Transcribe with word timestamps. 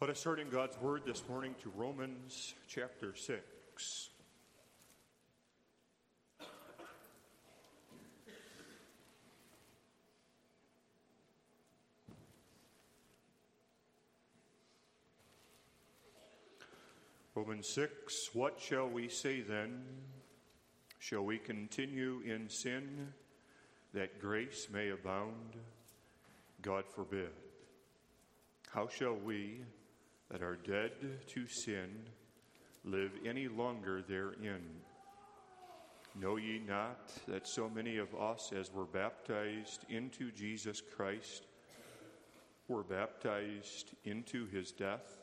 Let 0.00 0.10
us 0.10 0.20
in 0.38 0.48
God's 0.48 0.80
Word 0.80 1.02
this 1.04 1.28
morning 1.28 1.56
to 1.64 1.72
Romans 1.74 2.54
chapter 2.68 3.16
6. 3.16 4.10
Romans 17.34 17.68
6 17.74 18.30
What 18.34 18.60
shall 18.60 18.88
we 18.88 19.08
say 19.08 19.40
then? 19.40 19.82
Shall 21.00 21.24
we 21.24 21.38
continue 21.38 22.20
in 22.24 22.48
sin 22.48 23.14
that 23.94 24.20
grace 24.20 24.68
may 24.72 24.90
abound? 24.90 25.56
God 26.62 26.84
forbid. 26.86 27.30
How 28.70 28.86
shall 28.86 29.16
we 29.16 29.62
that 30.30 30.42
are 30.42 30.56
dead 30.56 30.92
to 31.28 31.46
sin 31.46 31.88
live 32.84 33.12
any 33.24 33.48
longer 33.48 34.02
therein? 34.02 34.62
Know 36.20 36.36
ye 36.36 36.58
not 36.58 37.10
that 37.28 37.46
so 37.46 37.68
many 37.68 37.98
of 37.98 38.14
us 38.14 38.52
as 38.52 38.72
were 38.72 38.86
baptized 38.86 39.84
into 39.88 40.32
Jesus 40.32 40.80
Christ 40.80 41.46
were 42.66 42.82
baptized 42.82 43.94
into 44.04 44.46
his 44.46 44.72
death? 44.72 45.18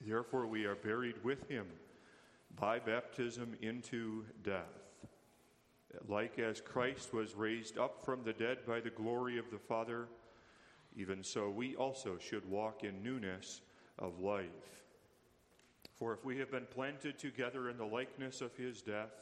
Therefore, 0.00 0.46
we 0.46 0.64
are 0.64 0.74
buried 0.74 1.22
with 1.24 1.48
him 1.48 1.66
by 2.60 2.78
baptism 2.78 3.56
into 3.60 4.24
death. 4.42 4.62
Like 6.08 6.38
as 6.38 6.60
Christ 6.60 7.12
was 7.12 7.34
raised 7.34 7.78
up 7.78 8.04
from 8.04 8.22
the 8.24 8.32
dead 8.32 8.58
by 8.66 8.80
the 8.80 8.90
glory 8.90 9.38
of 9.38 9.50
the 9.50 9.58
Father, 9.58 10.08
even 10.96 11.24
so 11.24 11.50
we 11.50 11.74
also 11.76 12.18
should 12.18 12.48
walk 12.48 12.84
in 12.84 13.02
newness 13.02 13.60
of 13.98 14.20
life. 14.20 14.82
For 15.98 16.12
if 16.12 16.24
we 16.24 16.38
have 16.38 16.50
been 16.50 16.66
planted 16.66 17.18
together 17.18 17.68
in 17.70 17.76
the 17.76 17.84
likeness 17.84 18.40
of 18.40 18.56
his 18.56 18.82
death, 18.82 19.12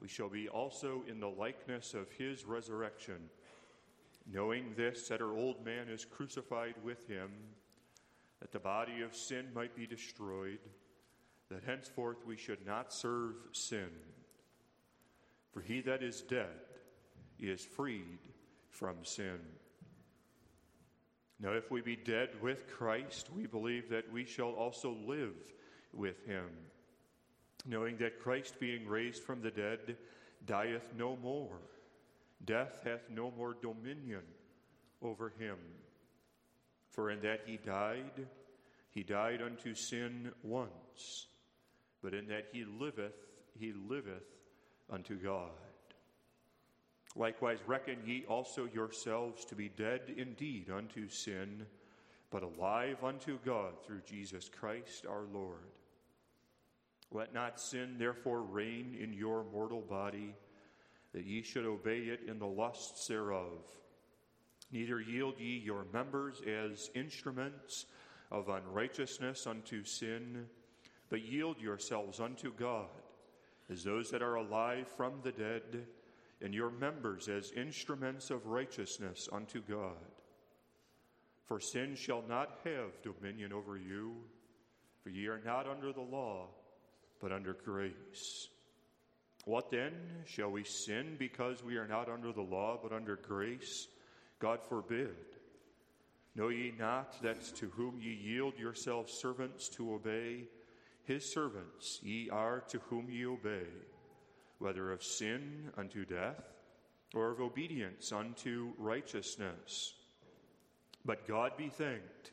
we 0.00 0.08
shall 0.08 0.28
be 0.28 0.48
also 0.48 1.02
in 1.08 1.18
the 1.18 1.28
likeness 1.28 1.94
of 1.94 2.10
his 2.12 2.44
resurrection, 2.44 3.30
knowing 4.32 4.74
this, 4.76 5.08
that 5.08 5.20
our 5.20 5.32
old 5.32 5.64
man 5.64 5.88
is 5.88 6.04
crucified 6.04 6.74
with 6.84 7.08
him, 7.08 7.30
that 8.40 8.52
the 8.52 8.58
body 8.58 9.00
of 9.00 9.16
sin 9.16 9.46
might 9.54 9.74
be 9.74 9.86
destroyed, 9.86 10.60
that 11.50 11.64
henceforth 11.64 12.18
we 12.26 12.36
should 12.36 12.64
not 12.66 12.92
serve 12.92 13.34
sin. 13.52 13.88
For 15.52 15.60
he 15.62 15.80
that 15.80 16.02
is 16.02 16.20
dead 16.20 16.46
is 17.40 17.64
freed 17.64 18.18
from 18.70 18.96
sin. 19.02 19.40
Now, 21.40 21.52
if 21.52 21.70
we 21.70 21.80
be 21.80 21.96
dead 21.96 22.30
with 22.42 22.66
Christ, 22.66 23.30
we 23.34 23.46
believe 23.46 23.90
that 23.90 24.12
we 24.12 24.24
shall 24.24 24.50
also 24.50 24.96
live 25.06 25.36
with 25.92 26.24
him, 26.26 26.48
knowing 27.64 27.96
that 27.98 28.20
Christ, 28.20 28.58
being 28.58 28.88
raised 28.88 29.22
from 29.22 29.40
the 29.40 29.50
dead, 29.50 29.96
dieth 30.44 30.94
no 30.96 31.16
more. 31.16 31.60
Death 32.44 32.80
hath 32.84 33.08
no 33.10 33.32
more 33.36 33.56
dominion 33.60 34.22
over 35.00 35.32
him. 35.38 35.58
For 36.90 37.10
in 37.10 37.20
that 37.20 37.42
he 37.46 37.56
died, 37.56 38.26
he 38.90 39.04
died 39.04 39.40
unto 39.40 39.74
sin 39.74 40.32
once, 40.42 41.26
but 42.02 42.14
in 42.14 42.26
that 42.28 42.48
he 42.52 42.64
liveth, 42.64 43.14
he 43.58 43.72
liveth 43.72 44.26
unto 44.90 45.16
God. 45.16 45.67
Likewise, 47.18 47.58
reckon 47.66 47.98
ye 48.06 48.24
also 48.28 48.68
yourselves 48.72 49.44
to 49.46 49.56
be 49.56 49.68
dead 49.68 50.02
indeed 50.16 50.70
unto 50.70 51.08
sin, 51.08 51.66
but 52.30 52.44
alive 52.44 53.02
unto 53.02 53.38
God 53.44 53.72
through 53.84 54.02
Jesus 54.06 54.48
Christ 54.48 55.04
our 55.04 55.24
Lord. 55.32 55.66
Let 57.10 57.34
not 57.34 57.58
sin 57.58 57.96
therefore 57.98 58.42
reign 58.42 58.96
in 59.00 59.12
your 59.12 59.44
mortal 59.52 59.80
body, 59.80 60.36
that 61.12 61.24
ye 61.24 61.42
should 61.42 61.64
obey 61.66 62.02
it 62.02 62.20
in 62.28 62.38
the 62.38 62.46
lusts 62.46 63.08
thereof. 63.08 63.64
Neither 64.70 65.00
yield 65.00 65.40
ye 65.40 65.58
your 65.58 65.86
members 65.92 66.40
as 66.46 66.88
instruments 66.94 67.86
of 68.30 68.48
unrighteousness 68.48 69.44
unto 69.44 69.82
sin, 69.82 70.46
but 71.08 71.22
yield 71.22 71.60
yourselves 71.60 72.20
unto 72.20 72.52
God 72.52 72.86
as 73.70 73.82
those 73.82 74.10
that 74.10 74.22
are 74.22 74.36
alive 74.36 74.86
from 74.96 75.14
the 75.24 75.32
dead 75.32 75.86
and 76.42 76.54
your 76.54 76.70
members 76.70 77.28
as 77.28 77.52
instruments 77.52 78.30
of 78.30 78.46
righteousness 78.46 79.28
unto 79.32 79.60
God. 79.62 79.96
For 81.46 81.60
sin 81.60 81.94
shall 81.94 82.22
not 82.28 82.58
have 82.64 83.02
dominion 83.02 83.52
over 83.52 83.76
you, 83.76 84.16
for 85.02 85.10
ye 85.10 85.26
are 85.26 85.40
not 85.44 85.66
under 85.66 85.92
the 85.92 86.00
law, 86.00 86.48
but 87.20 87.32
under 87.32 87.54
grace. 87.54 88.48
What 89.44 89.70
then? 89.70 89.92
Shall 90.26 90.50
we 90.50 90.64
sin 90.64 91.16
because 91.18 91.64
we 91.64 91.76
are 91.76 91.88
not 91.88 92.10
under 92.10 92.32
the 92.32 92.42
law, 92.42 92.78
but 92.82 92.92
under 92.92 93.16
grace? 93.16 93.88
God 94.38 94.60
forbid. 94.62 95.16
Know 96.36 96.48
ye 96.48 96.72
not 96.78 97.20
that 97.22 97.42
to 97.56 97.66
whom 97.70 97.98
ye 98.00 98.12
yield 98.12 98.58
yourselves 98.58 99.12
servants 99.12 99.68
to 99.70 99.94
obey, 99.94 100.44
his 101.04 101.24
servants 101.24 101.98
ye 102.02 102.28
are 102.30 102.60
to 102.68 102.78
whom 102.90 103.08
ye 103.10 103.26
obey? 103.26 103.66
Whether 104.58 104.92
of 104.92 105.02
sin 105.02 105.70
unto 105.76 106.04
death 106.04 106.44
or 107.14 107.30
of 107.30 107.40
obedience 107.40 108.12
unto 108.12 108.72
righteousness. 108.76 109.94
But 111.04 111.26
God 111.26 111.56
be 111.56 111.68
thanked 111.68 112.32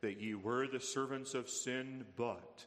that 0.00 0.20
ye 0.20 0.34
were 0.34 0.66
the 0.66 0.80
servants 0.80 1.34
of 1.34 1.48
sin, 1.48 2.04
but 2.16 2.66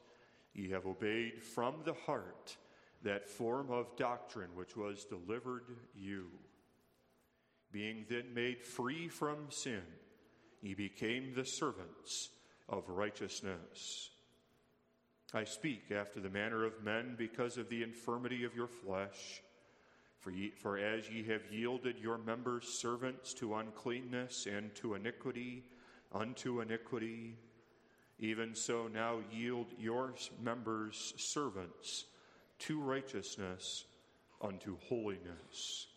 ye 0.53 0.69
have 0.69 0.85
obeyed 0.85 1.43
from 1.43 1.75
the 1.83 1.93
heart 1.93 2.55
that 3.03 3.29
form 3.29 3.69
of 3.69 3.95
doctrine 3.97 4.49
which 4.55 4.75
was 4.75 5.05
delivered 5.05 5.65
you. 5.93 6.27
Being 7.71 8.05
then 8.09 8.33
made 8.33 8.63
free 8.63 9.09
from 9.09 9.49
sin, 9.49 9.83
ye 10.61 10.73
became 10.73 11.33
the 11.35 11.45
servants 11.45 12.29
of 12.69 12.89
righteousness. 12.89 14.09
I 15.35 15.43
speak 15.43 15.91
after 15.91 16.21
the 16.21 16.29
manner 16.29 16.63
of 16.63 16.81
men 16.81 17.15
because 17.17 17.57
of 17.57 17.67
the 17.67 17.83
infirmity 17.83 18.45
of 18.45 18.55
your 18.55 18.69
flesh. 18.69 19.41
For, 20.19 20.31
ye, 20.31 20.51
for 20.51 20.77
as 20.77 21.09
ye 21.09 21.23
have 21.23 21.51
yielded 21.51 21.99
your 21.99 22.17
members 22.17 22.65
servants 22.65 23.33
to 23.35 23.55
uncleanness 23.55 24.47
and 24.47 24.73
to 24.75 24.93
iniquity, 24.93 25.65
unto 26.13 26.61
iniquity, 26.61 27.35
even 28.17 28.55
so 28.55 28.87
now 28.87 29.19
yield 29.29 29.67
your 29.77 30.13
members 30.41 31.13
servants 31.17 32.05
to 32.59 32.79
righteousness, 32.79 33.83
unto 34.41 34.77
holiness. 34.87 35.87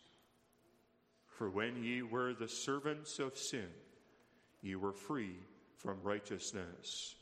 For 1.28 1.48
when 1.48 1.84
ye 1.84 2.02
were 2.02 2.34
the 2.34 2.48
servants 2.48 3.20
of 3.20 3.38
sin, 3.38 3.68
ye 4.62 4.74
were 4.74 4.92
free 4.92 5.36
from 5.76 6.02
righteousness. 6.02 7.14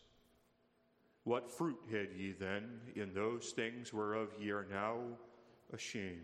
What 1.27 1.51
fruit 1.51 1.81
had 1.91 2.13
ye 2.17 2.37
then 2.39 2.83
in 2.95 3.13
those 3.13 3.51
things 3.51 3.93
whereof 3.93 4.29
ye 4.39 4.53
are 4.53 4.65
now 4.71 5.01
ashamed? 5.73 6.21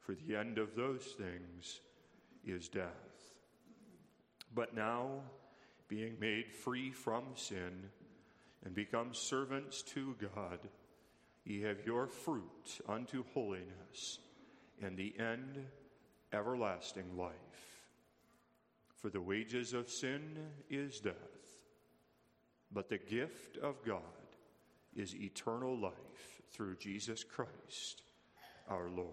For 0.00 0.16
the 0.16 0.34
end 0.34 0.58
of 0.58 0.74
those 0.74 1.04
things 1.04 1.82
is 2.44 2.68
death. 2.68 2.90
But 4.52 4.74
now, 4.74 5.20
being 5.86 6.16
made 6.18 6.50
free 6.50 6.90
from 6.90 7.26
sin 7.36 7.90
and 8.64 8.74
become 8.74 9.14
servants 9.14 9.82
to 9.82 10.16
God, 10.34 10.58
ye 11.44 11.60
have 11.60 11.86
your 11.86 12.08
fruit 12.08 12.80
unto 12.88 13.22
holiness, 13.34 14.18
and 14.82 14.96
the 14.96 15.14
end 15.16 15.64
everlasting 16.32 17.16
life. 17.16 17.84
For 18.96 19.10
the 19.10 19.20
wages 19.20 19.74
of 19.74 19.88
sin 19.88 20.38
is 20.68 20.98
death 20.98 21.35
but 22.72 22.88
the 22.88 22.98
gift 22.98 23.56
of 23.58 23.82
God 23.84 24.00
is 24.94 25.14
eternal 25.14 25.76
life 25.76 26.42
through 26.52 26.76
Jesus 26.76 27.24
Christ 27.24 28.02
our 28.68 28.88
Lord. 28.88 29.10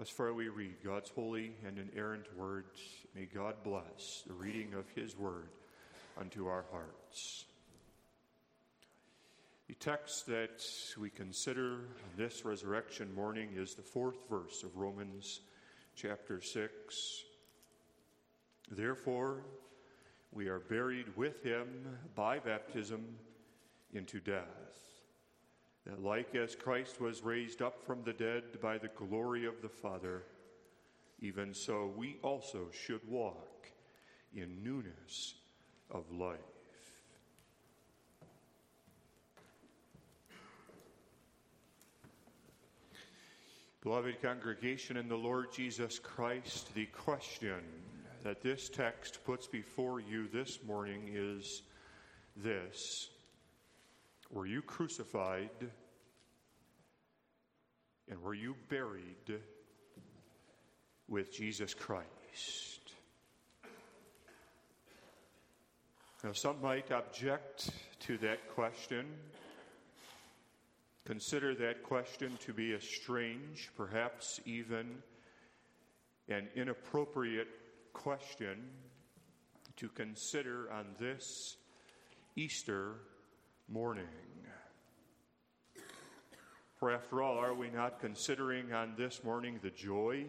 As 0.00 0.08
far 0.08 0.32
we 0.32 0.48
read 0.48 0.76
God's 0.84 1.10
holy 1.10 1.52
and 1.66 1.78
inerrant 1.78 2.26
words, 2.36 2.80
may 3.14 3.24
God 3.24 3.56
bless 3.64 4.22
the 4.26 4.32
reading 4.32 4.74
of 4.74 4.88
His 4.94 5.16
word 5.16 5.48
unto 6.16 6.46
our 6.46 6.64
hearts. 6.70 7.46
The 9.66 9.74
text 9.74 10.26
that 10.26 10.64
we 10.98 11.10
consider 11.10 11.80
this 12.16 12.44
resurrection 12.44 13.12
morning 13.14 13.50
is 13.56 13.74
the 13.74 13.82
fourth 13.82 14.16
verse 14.30 14.62
of 14.62 14.76
Romans 14.76 15.40
chapter 15.96 16.40
6. 16.40 17.24
Therefore, 18.70 19.42
we 20.32 20.48
are 20.48 20.60
buried 20.60 21.16
with 21.16 21.42
him 21.42 21.66
by 22.14 22.38
baptism 22.38 23.04
into 23.92 24.20
death. 24.20 24.44
That, 25.86 26.02
like 26.02 26.34
as 26.34 26.54
Christ 26.54 27.00
was 27.00 27.22
raised 27.22 27.62
up 27.62 27.82
from 27.82 28.02
the 28.02 28.12
dead 28.12 28.60
by 28.60 28.78
the 28.78 28.88
glory 28.88 29.46
of 29.46 29.62
the 29.62 29.68
Father, 29.68 30.24
even 31.20 31.54
so 31.54 31.92
we 31.96 32.18
also 32.22 32.68
should 32.72 33.00
walk 33.08 33.68
in 34.34 34.62
newness 34.62 35.34
of 35.90 36.10
life. 36.12 36.38
Beloved 43.80 44.20
congregation 44.20 44.96
in 44.98 45.08
the 45.08 45.16
Lord 45.16 45.50
Jesus 45.52 45.98
Christ, 45.98 46.74
the 46.74 46.86
question 46.86 47.62
that 48.22 48.42
this 48.42 48.68
text 48.68 49.20
puts 49.24 49.46
before 49.46 50.00
you 50.00 50.28
this 50.28 50.58
morning 50.66 51.10
is 51.12 51.62
this 52.36 53.10
Were 54.30 54.46
you 54.46 54.62
crucified 54.62 55.50
and 58.08 58.22
were 58.22 58.34
you 58.34 58.56
buried 58.68 59.40
with 61.08 61.32
Jesus 61.32 61.74
Christ? 61.74 62.92
Now, 66.24 66.32
some 66.32 66.60
might 66.60 66.90
object 66.90 67.70
to 68.00 68.18
that 68.18 68.48
question 68.54 69.06
Consider 71.08 71.54
that 71.54 71.82
question 71.84 72.36
to 72.44 72.52
be 72.52 72.74
a 72.74 72.80
strange, 72.82 73.70
perhaps 73.74 74.40
even 74.44 75.02
an 76.28 76.48
inappropriate 76.54 77.48
question 77.98 78.62
to 79.76 79.88
consider 79.88 80.70
on 80.72 80.86
this 81.00 81.56
Easter 82.36 82.94
morning. 83.68 84.04
For 86.76 86.92
after 86.92 87.20
all, 87.22 87.36
are 87.38 87.54
we 87.54 87.70
not 87.70 87.98
considering 87.98 88.72
on 88.72 88.94
this 88.96 89.24
morning 89.24 89.58
the 89.64 89.70
joy 89.70 90.26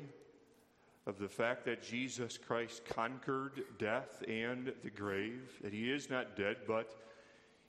of 1.06 1.20
the 1.20 1.28
fact 1.28 1.64
that 1.66 1.84
Jesus 1.84 2.40
Christ 2.40 2.86
conquered 2.86 3.62
death 3.78 4.24
and 4.28 4.74
the 4.84 4.90
grave, 4.90 5.52
that 5.62 5.72
he 5.72 5.92
is 5.92 6.10
not 6.10 6.36
dead, 6.36 6.58
but 6.68 6.90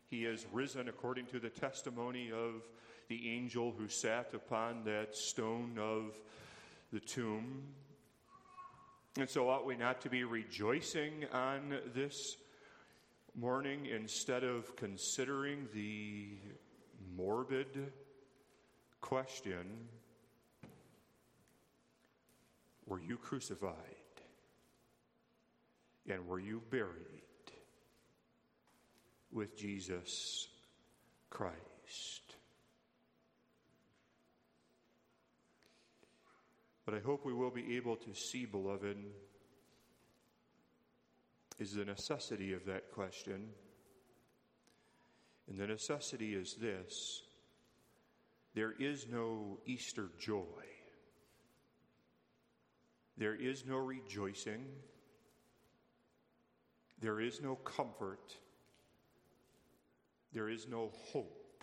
he 0.08 0.24
is 0.24 0.46
risen 0.50 0.88
according 0.88 1.26
to 1.26 1.38
the 1.38 1.50
testimony 1.50 2.32
of 2.32 2.62
the 3.08 3.30
angel 3.30 3.74
who 3.76 3.86
sat 3.86 4.32
upon 4.32 4.82
that 4.84 5.14
stone 5.14 5.78
of 5.78 6.18
the 6.90 7.00
tomb. 7.00 7.64
And 9.18 9.28
so, 9.28 9.48
ought 9.48 9.66
we 9.66 9.76
not 9.76 10.00
to 10.02 10.08
be 10.08 10.22
rejoicing 10.22 11.24
on 11.32 11.74
this 11.94 12.36
morning 13.34 13.86
instead 13.86 14.44
of 14.44 14.76
considering 14.76 15.66
the 15.74 16.28
morbid 17.16 17.92
question 19.00 19.88
Were 22.86 23.00
you 23.00 23.16
crucified? 23.16 23.74
And 26.08 26.26
were 26.26 26.40
you 26.40 26.62
buried 26.70 26.92
with 29.32 29.56
Jesus 29.56 30.48
Christ? 31.30 32.19
But 36.90 36.96
I 36.96 37.06
hope 37.06 37.24
we 37.24 37.32
will 37.32 37.52
be 37.52 37.76
able 37.76 37.94
to 37.94 38.12
see, 38.12 38.46
beloved, 38.46 38.96
is 41.60 41.72
the 41.72 41.84
necessity 41.84 42.52
of 42.52 42.66
that 42.66 42.90
question. 42.90 43.50
And 45.48 45.56
the 45.56 45.68
necessity 45.68 46.34
is 46.34 46.56
this. 46.60 47.22
There 48.54 48.74
is 48.76 49.06
no 49.08 49.58
Easter 49.66 50.08
joy, 50.18 50.64
there 53.16 53.36
is 53.36 53.64
no 53.64 53.76
rejoicing, 53.76 54.66
there 57.00 57.20
is 57.20 57.40
no 57.40 57.54
comfort, 57.54 58.34
there 60.32 60.48
is 60.48 60.66
no 60.66 60.90
hope. 61.12 61.62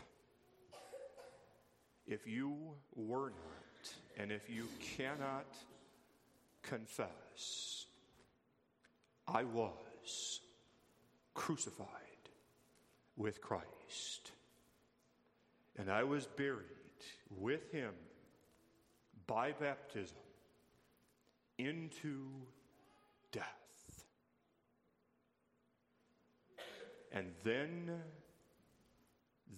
If 2.06 2.26
you 2.26 2.56
were 2.96 3.32
not 3.32 3.67
and 4.18 4.32
if 4.32 4.50
you 4.50 4.68
cannot 4.98 5.46
confess, 6.64 7.86
I 9.28 9.44
was 9.44 10.42
crucified 11.34 11.88
with 13.16 13.42
Christ, 13.42 14.32
and 15.78 15.92
I 15.92 16.04
was 16.04 16.26
buried 16.26 16.64
with 17.40 17.72
him 17.72 17.94
by 19.28 19.52
baptism 19.52 20.18
into 21.58 22.26
death. 23.32 23.44
And 27.12 27.28
then, 27.44 27.92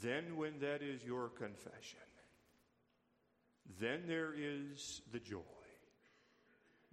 then 0.01 0.37
when 0.37 0.59
that 0.59 0.81
is 0.81 1.03
your 1.03 1.29
confession, 1.29 1.99
then 3.79 4.01
there 4.07 4.33
is 4.35 5.01
the 5.11 5.19
joy 5.19 5.39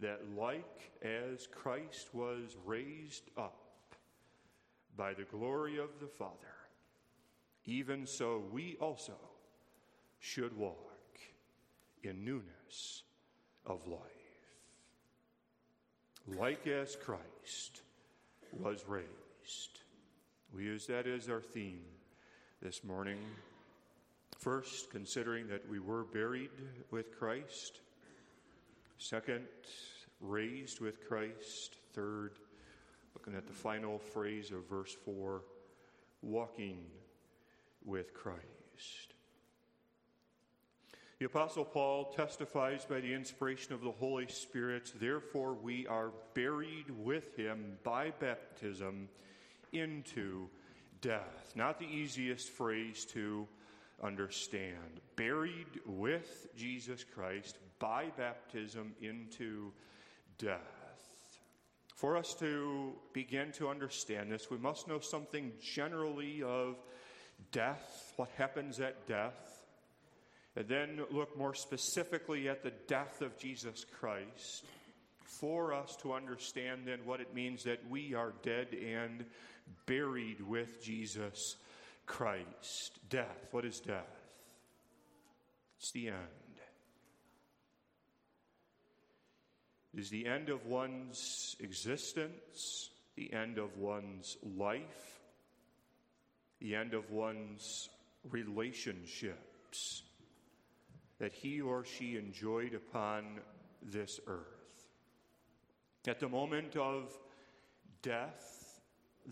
that, 0.01 0.21
like 0.37 0.93
as 1.03 1.47
Christ 1.47 2.15
was 2.15 2.57
raised 2.65 3.31
up 3.37 3.95
by 4.97 5.15
the 5.15 5.25
glory 5.25 5.79
of 5.79 5.91
the 6.01 6.07
Father, 6.07 6.35
even 7.65 8.07
so 8.07 8.43
we 8.53 8.77
also 8.81 9.17
should 10.19 10.57
walk 10.57 11.19
in 12.03 12.25
newness 12.25 13.03
of 13.65 13.87
life. 13.87 14.01
Like 16.39 16.67
as 16.67 16.97
Christ 16.97 17.83
was 18.53 18.85
raised. 18.87 19.81
We 20.55 20.65
use 20.65 20.87
that 20.87 21.07
as 21.07 21.29
our 21.29 21.41
theme 21.41 21.85
this 22.63 22.83
morning. 22.83 23.19
First, 24.39 24.91
considering 24.91 25.49
that 25.49 25.69
we 25.69 25.81
were 25.81 26.05
buried 26.05 26.51
with 26.91 27.19
Christ. 27.19 27.81
Second, 28.99 29.47
raised 30.21 30.81
with 30.81 31.07
Christ. 31.07 31.77
Third, 31.95 32.39
looking 33.15 33.35
at 33.35 33.47
the 33.47 33.53
final 33.53 33.99
phrase 33.99 34.51
of 34.51 34.69
verse 34.69 34.95
4, 35.05 35.43
walking 36.23 36.85
with 37.85 38.15
Christ. 38.15 39.15
The 41.19 41.27
Apostle 41.27 41.65
Paul 41.65 42.13
testifies 42.13 42.85
by 42.85 43.01
the 43.01 43.15
inspiration 43.15 43.73
of 43.73 43.81
the 43.81 43.91
Holy 43.91 44.27
Spirit, 44.29 44.93
therefore, 45.01 45.55
we 45.55 45.87
are 45.87 46.13
buried 46.35 46.91
with 46.91 47.35
him 47.37 47.79
by 47.83 48.11
baptism 48.21 49.09
into 49.73 50.51
death. 51.01 51.53
Not 51.55 51.79
the 51.79 51.87
easiest 51.87 52.51
phrase 52.51 53.07
to 53.07 53.49
understand. 54.03 55.01
Buried 55.17 55.81
with 55.87 56.49
Jesus 56.57 57.05
Christ 57.05 57.59
by 57.79 58.07
baptism 58.17 58.95
into 59.01 59.73
death. 60.39 60.61
For 61.95 62.17
us 62.17 62.35
to 62.41 62.93
begin 63.15 63.53
to 63.53 63.69
understand 63.69 64.31
this, 64.31 64.51
we 64.51 64.59
must 64.59 64.87
know 64.87 65.01
something 65.01 65.53
generally 65.63 66.43
of 66.43 66.77
death, 67.53 68.13
what 68.17 68.29
happens 68.37 68.81
at 68.81 69.07
death, 69.07 69.65
and 70.57 70.69
then 70.69 71.01
look 71.11 71.37
more 71.39 71.55
specifically 71.55 72.49
at 72.49 72.63
the 72.63 72.73
death 72.87 73.23
of 73.23 73.39
Jesus 73.39 73.85
Christ 73.99 74.65
for 75.25 75.73
us 75.73 75.97
to 75.97 76.13
understand 76.13 76.83
then 76.87 77.01
what 77.05 77.21
it 77.21 77.35
means 77.35 77.65
that 77.65 77.81
we 77.91 78.15
are 78.15 78.33
dead 78.43 78.69
and 78.75 79.25
buried 79.87 80.41
with 80.41 80.83
Jesus 80.83 81.57
Christ. 82.07 82.99
Death. 83.09 83.49
What 83.51 83.65
is 83.65 83.81
death? 83.81 84.05
It's 85.79 85.93
the 85.93 86.09
end. 86.09 86.17
It 89.95 90.01
is 90.01 90.11
the 90.11 90.27
end 90.27 90.51
of 90.51 90.67
one's 90.67 91.57
existence, 91.59 92.91
the 93.17 93.33
end 93.33 93.57
of 93.57 93.79
one's 93.79 94.37
life, 94.57 95.21
the 96.61 96.75
end 96.75 96.93
of 96.93 97.11
one's 97.11 97.89
relationships 98.31 100.03
that 101.19 101.33
he 101.33 101.63
or 101.63 101.85
she 101.85 102.17
enjoyed 102.17 102.75
upon 102.75 103.41
this 103.83 104.21
earth. 104.27 104.45
At 106.07 106.21
the 106.21 106.29
moment 106.29 106.77
of 106.77 107.11
death, 108.03 108.56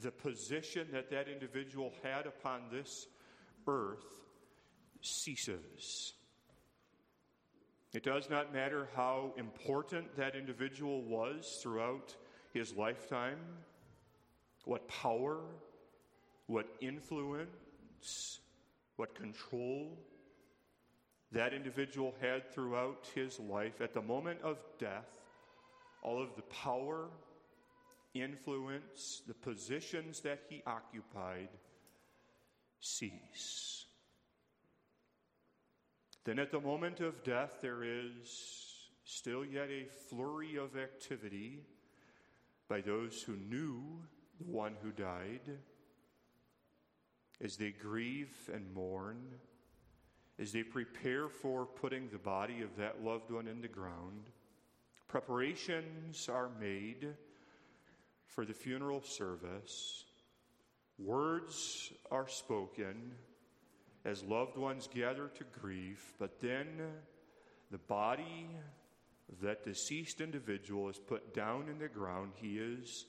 the 0.03 0.11
position 0.11 0.89
that 0.93 1.11
that 1.11 1.29
individual 1.29 1.93
had 2.03 2.27
upon 2.27 2.63
this 2.71 3.07
earth 3.67 4.05
ceases. 5.01 6.15
It 7.93 8.03
does 8.03 8.29
not 8.29 8.53
matter 8.53 8.89
how 8.97 9.33
important 9.37 10.17
that 10.17 10.35
individual 10.35 11.03
was 11.03 11.61
throughout 11.63 12.15
his 12.53 12.75
lifetime, 12.75 13.39
what 14.65 14.89
power, 14.89 15.41
what 16.47 16.67
influence, 16.81 18.41
what 18.97 19.15
control 19.15 19.99
that 21.33 21.53
individual 21.53 22.15
had 22.21 22.53
throughout 22.53 23.09
his 23.15 23.39
life. 23.41 23.81
At 23.81 23.93
the 23.93 24.03
moment 24.03 24.41
of 24.43 24.59
death, 24.79 25.19
all 26.03 26.23
of 26.23 26.35
the 26.37 26.43
power, 26.43 27.09
influence, 28.15 29.23
the 29.27 29.35
positions 29.35 30.21
that 30.21 30.41
he 30.49 30.63
occupied 30.67 31.49
cease. 32.81 33.87
Then 36.25 36.39
at 36.39 36.51
the 36.51 36.61
moment 36.61 37.01
of 37.01 37.23
death, 37.23 37.59
there 37.61 37.85
is 37.85 38.65
still 39.05 39.45
yet 39.45 39.69
a 39.69 39.87
flurry 40.09 40.57
of 40.57 40.77
activity 40.77 41.61
by 42.69 42.81
those 42.81 43.23
who 43.23 43.37
knew 43.37 43.83
the 44.39 44.51
one 44.51 44.75
who 44.83 44.91
died 44.91 45.59
as 47.43 47.57
they 47.57 47.71
grieve 47.71 48.51
and 48.53 48.73
mourn, 48.75 49.23
as 50.39 50.53
they 50.53 50.63
prepare 50.63 51.29
for 51.29 51.67
putting 51.67 52.09
the 52.09 52.19
body 52.19 52.63
of 52.63 52.77
that 52.77 53.05
loved 53.05 53.31
one 53.31 53.47
in 53.47 53.61
the 53.61 53.69
ground. 53.69 54.31
Preparations 55.09 56.29
are 56.29 56.49
made 56.59 57.15
for 58.35 58.45
the 58.45 58.53
funeral 58.53 59.03
service. 59.03 60.05
Words 60.99 61.93
are 62.11 62.29
spoken 62.29 63.13
as 64.05 64.23
loved 64.23 64.57
ones 64.57 64.89
gather 64.93 65.29
to 65.29 65.45
grieve, 65.61 66.03
but 66.19 66.41
then 66.41 66.67
the 67.71 67.79
body 67.79 68.49
of 69.33 69.41
that 69.41 69.65
deceased 69.65 70.21
individual 70.21 70.89
is 70.89 70.99
put 70.99 71.33
down 71.35 71.69
in 71.69 71.79
the 71.79 71.89
ground. 71.89 72.33
He 72.37 72.59
is 72.59 73.07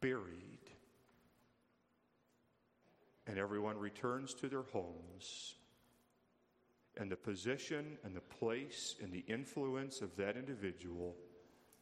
buried. 0.00 0.58
And 3.26 3.38
everyone 3.38 3.78
returns 3.78 4.34
to 4.34 4.48
their 4.48 4.64
homes. 4.72 5.54
And 6.96 7.10
the 7.10 7.16
position 7.16 7.98
and 8.04 8.16
the 8.16 8.20
place 8.20 8.96
and 9.00 9.12
the 9.12 9.24
influence 9.28 10.00
of 10.00 10.16
that 10.16 10.36
individual 10.36 11.14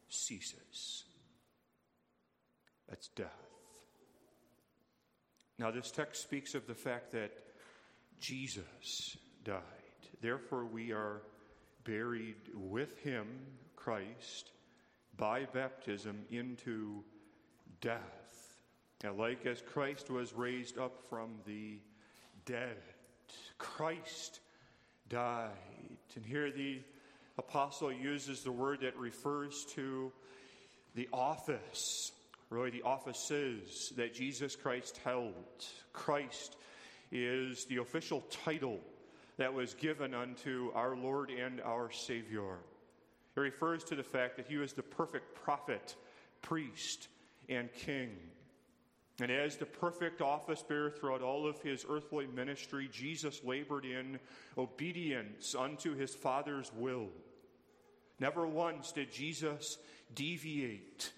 ceases. 0.07 1.05
That's 2.89 3.07
death. 3.09 3.27
Now, 5.57 5.71
this 5.71 5.91
text 5.91 6.21
speaks 6.21 6.55
of 6.55 6.67
the 6.67 6.73
fact 6.73 7.11
that 7.11 7.31
Jesus 8.19 9.17
died. 9.43 9.61
Therefore, 10.21 10.65
we 10.65 10.91
are 10.91 11.21
buried 11.83 12.35
with 12.53 12.97
him, 12.99 13.27
Christ, 13.75 14.51
by 15.17 15.45
baptism 15.45 16.25
into 16.31 17.03
death. 17.81 18.57
And 19.03 19.17
like 19.17 19.45
as 19.45 19.61
Christ 19.61 20.09
was 20.09 20.33
raised 20.33 20.77
up 20.77 21.03
from 21.09 21.35
the 21.45 21.79
dead, 22.45 22.77
Christ 23.57 24.39
died. 25.07 25.49
And 26.15 26.25
here 26.25 26.51
the 26.51 26.81
apostle 27.37 27.91
uses 27.91 28.43
the 28.43 28.51
word 28.51 28.81
that 28.81 28.97
refers 28.97 29.65
to 29.75 30.11
the 30.95 31.07
office, 31.13 32.11
really 32.49 32.71
the 32.71 32.81
offices 32.81 33.93
that 33.95 34.13
Jesus 34.13 34.55
Christ 34.55 34.99
held. 35.03 35.33
Christ 35.93 36.55
is 37.11 37.65
the 37.65 37.77
official 37.77 38.23
title 38.45 38.79
that 39.37 39.53
was 39.53 39.73
given 39.75 40.13
unto 40.13 40.71
our 40.73 40.95
Lord 40.95 41.29
and 41.29 41.61
our 41.61 41.91
Savior. 41.91 42.57
It 43.35 43.39
refers 43.39 43.83
to 43.85 43.95
the 43.95 44.03
fact 44.03 44.37
that 44.37 44.47
he 44.47 44.57
was 44.57 44.73
the 44.73 44.83
perfect 44.83 45.35
prophet, 45.35 45.95
priest, 46.41 47.07
and 47.47 47.71
king. 47.71 48.09
And 49.21 49.31
as 49.31 49.57
the 49.57 49.65
perfect 49.65 50.21
office 50.21 50.63
bearer 50.63 50.89
throughout 50.89 51.21
all 51.21 51.47
of 51.47 51.61
his 51.61 51.85
earthly 51.89 52.27
ministry, 52.27 52.89
Jesus 52.91 53.43
labored 53.43 53.85
in 53.85 54.19
obedience 54.57 55.55
unto 55.55 55.95
his 55.95 56.15
Father's 56.15 56.71
will. 56.73 57.09
Never 58.19 58.47
once 58.47 58.91
did 58.91 59.11
Jesus 59.11 59.77
deviate 60.13 61.11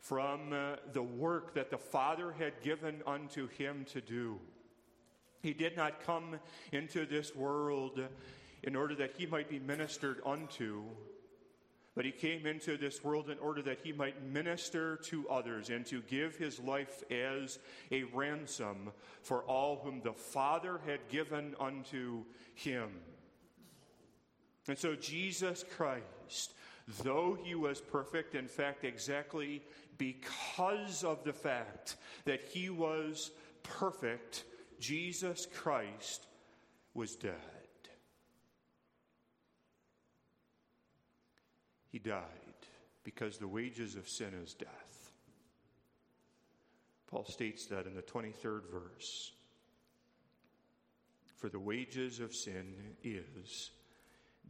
from 0.00 0.52
uh, 0.52 0.76
the 0.92 1.02
work 1.02 1.54
that 1.54 1.70
the 1.70 1.78
Father 1.78 2.32
had 2.32 2.62
given 2.62 3.02
unto 3.06 3.48
him 3.48 3.84
to 3.92 4.00
do. 4.00 4.38
He 5.42 5.52
did 5.52 5.76
not 5.76 6.04
come 6.04 6.38
into 6.72 7.06
this 7.06 7.34
world 7.34 8.00
in 8.62 8.76
order 8.76 8.94
that 8.96 9.14
he 9.16 9.26
might 9.26 9.48
be 9.48 9.58
ministered 9.58 10.20
unto, 10.26 10.82
but 11.94 12.04
he 12.04 12.10
came 12.10 12.46
into 12.46 12.76
this 12.76 13.02
world 13.04 13.30
in 13.30 13.38
order 13.38 13.62
that 13.62 13.80
he 13.82 13.92
might 13.92 14.22
minister 14.24 14.96
to 14.96 15.28
others 15.28 15.70
and 15.70 15.86
to 15.86 16.00
give 16.02 16.36
his 16.36 16.58
life 16.58 17.02
as 17.10 17.58
a 17.90 18.04
ransom 18.04 18.90
for 19.22 19.42
all 19.42 19.80
whom 19.82 20.00
the 20.02 20.12
Father 20.12 20.80
had 20.86 21.00
given 21.08 21.54
unto 21.60 22.24
him. 22.54 22.88
And 24.68 24.78
so 24.78 24.94
Jesus 24.94 25.64
Christ, 25.76 26.54
though 27.02 27.38
he 27.42 27.54
was 27.54 27.80
perfect, 27.80 28.34
in 28.34 28.48
fact, 28.48 28.84
exactly 28.84 29.62
because 29.98 31.04
of 31.04 31.24
the 31.24 31.32
fact 31.32 31.96
that 32.24 32.40
he 32.40 32.70
was 32.70 33.30
perfect, 33.62 34.44
Jesus 34.80 35.46
Christ 35.54 36.26
was 36.94 37.16
dead. 37.16 37.34
He 41.90 41.98
died 41.98 42.22
because 43.02 43.38
the 43.38 43.48
wages 43.48 43.96
of 43.96 44.08
sin 44.08 44.32
is 44.42 44.54
death. 44.54 45.12
Paul 47.08 47.24
states 47.24 47.66
that 47.66 47.86
in 47.86 47.94
the 47.94 48.02
23rd 48.02 48.70
verse. 48.70 49.32
For 51.38 51.48
the 51.48 51.58
wages 51.58 52.20
of 52.20 52.34
sin 52.34 52.74
is 53.02 53.70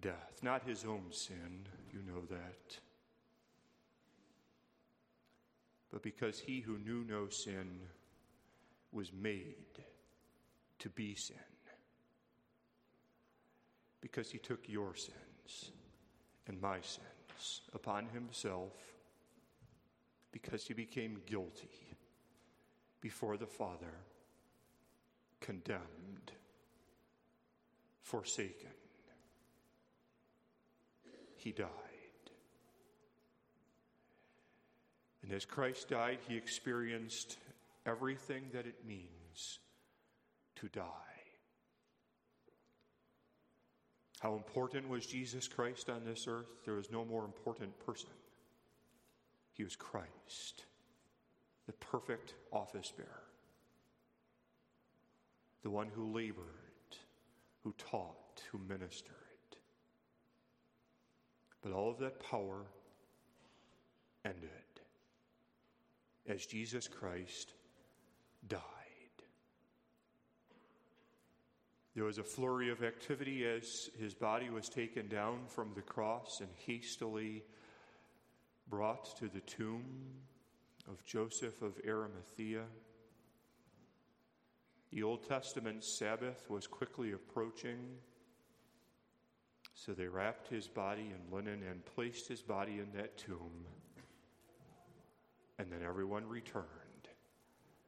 death. 0.00 0.40
Not 0.42 0.64
his 0.64 0.84
own 0.84 1.04
sin, 1.10 1.66
you 1.92 2.00
know 2.02 2.22
that. 2.30 2.78
But 5.90 6.02
because 6.02 6.38
he 6.38 6.60
who 6.60 6.78
knew 6.78 7.04
no 7.08 7.28
sin 7.28 7.80
was 8.92 9.12
made 9.12 9.82
to 10.80 10.88
be 10.90 11.14
sin. 11.14 11.36
Because 14.00 14.30
he 14.30 14.38
took 14.38 14.68
your 14.68 14.94
sins 14.94 15.72
and 16.46 16.60
my 16.60 16.80
sins 16.80 17.62
upon 17.74 18.06
himself, 18.06 18.72
because 20.32 20.66
he 20.66 20.74
became 20.74 21.20
guilty 21.26 21.96
before 23.00 23.36
the 23.36 23.46
Father, 23.46 23.94
condemned, 25.40 26.32
forsaken. 28.02 28.70
He 31.36 31.52
died. 31.52 31.87
And 35.28 35.36
as 35.36 35.44
Christ 35.44 35.90
died, 35.90 36.20
he 36.26 36.38
experienced 36.38 37.36
everything 37.84 38.44
that 38.54 38.66
it 38.66 38.86
means 38.86 39.58
to 40.56 40.68
die. 40.68 40.82
How 44.20 44.36
important 44.36 44.88
was 44.88 45.04
Jesus 45.04 45.46
Christ 45.46 45.90
on 45.90 46.06
this 46.06 46.24
earth? 46.26 46.48
There 46.64 46.74
was 46.74 46.90
no 46.90 47.04
more 47.04 47.26
important 47.26 47.78
person. 47.84 48.08
He 49.52 49.64
was 49.64 49.76
Christ, 49.76 50.64
the 51.66 51.74
perfect 51.74 52.32
office 52.50 52.90
bearer, 52.96 53.28
the 55.62 55.70
one 55.70 55.88
who 55.94 56.10
labored, 56.10 56.46
who 57.64 57.74
taught, 57.76 58.42
who 58.50 58.58
ministered. 58.66 59.14
But 61.60 61.72
all 61.72 61.90
of 61.90 61.98
that 61.98 62.18
power 62.18 62.64
ended 64.24 64.48
as 66.28 66.46
Jesus 66.46 66.86
Christ 66.86 67.52
died. 68.46 68.62
There 71.94 72.04
was 72.04 72.18
a 72.18 72.22
flurry 72.22 72.70
of 72.70 72.84
activity 72.84 73.44
as 73.44 73.90
his 73.98 74.14
body 74.14 74.50
was 74.50 74.68
taken 74.68 75.08
down 75.08 75.40
from 75.48 75.72
the 75.74 75.82
cross 75.82 76.40
and 76.40 76.48
hastily 76.64 77.42
brought 78.68 79.16
to 79.18 79.28
the 79.28 79.40
tomb 79.40 79.84
of 80.88 81.04
Joseph 81.04 81.60
of 81.62 81.72
Arimathea. 81.86 82.62
The 84.92 85.02
Old 85.02 85.28
Testament 85.28 85.82
Sabbath 85.82 86.48
was 86.48 86.66
quickly 86.66 87.12
approaching, 87.12 87.78
so 89.74 89.92
they 89.92 90.06
wrapped 90.06 90.48
his 90.48 90.68
body 90.68 91.10
in 91.10 91.34
linen 91.34 91.62
and 91.68 91.84
placed 91.84 92.28
his 92.28 92.42
body 92.42 92.78
in 92.78 92.92
that 92.96 93.18
tomb. 93.18 93.66
And 95.58 95.72
then 95.72 95.80
everyone 95.86 96.28
returned 96.28 96.64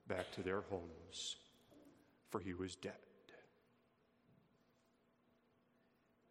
back 0.09 0.33
to 0.33 0.43
their 0.43 0.62
homes, 0.62 1.37
for 2.31 2.41
he 2.41 2.53
was 2.53 2.75
dead. 2.75 2.95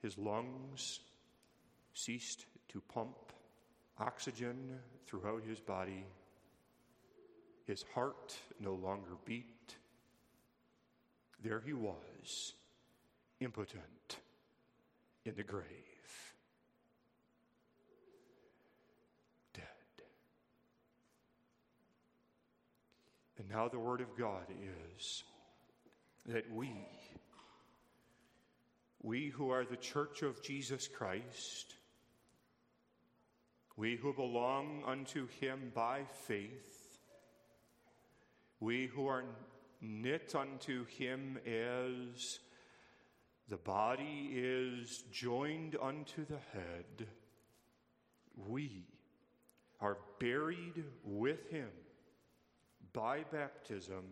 His 0.02 0.18
lungs 0.18 1.00
ceased 1.94 2.46
to 2.70 2.82
pump 2.82 3.16
oxygen 3.98 4.80
throughout 5.06 5.44
his 5.44 5.60
body. 5.60 6.06
His 7.66 7.84
heart 7.94 8.36
no 8.60 8.74
longer 8.74 9.18
beat. 9.26 9.76
There 11.44 11.62
he 11.66 11.74
was, 11.74 12.54
impotent 13.40 14.18
in 15.26 15.36
the 15.36 15.44
grave. 15.44 15.66
Dead. 19.54 19.64
Now 23.50 23.68
the 23.68 23.80
Word 23.80 24.02
of 24.02 24.16
God 24.16 24.46
is 24.98 25.24
that 26.28 26.52
we, 26.52 26.72
we 29.02 29.30
who 29.30 29.50
are 29.50 29.66
the 29.66 29.76
church 29.76 30.22
of 30.22 30.44
Jesus 30.44 30.88
Christ, 30.88 31.74
we 33.76 33.96
who 33.96 34.14
belong 34.14 34.84
unto 34.86 35.28
Him 35.40 35.72
by 35.74 36.02
faith, 36.28 37.00
we 38.60 38.86
who 38.86 39.08
are 39.08 39.24
knit 39.82 40.36
unto 40.36 40.86
Him 40.86 41.40
as 41.48 42.40
the 43.48 43.58
body 43.58 44.30
is 44.32 45.04
joined 45.12 45.76
unto 45.82 46.24
the 46.26 46.40
head, 46.54 47.08
we 48.48 48.86
are 49.82 49.98
buried 50.20 50.84
with 51.04 51.50
Him 51.50 51.70
by 53.00 53.24
baptism 53.32 54.04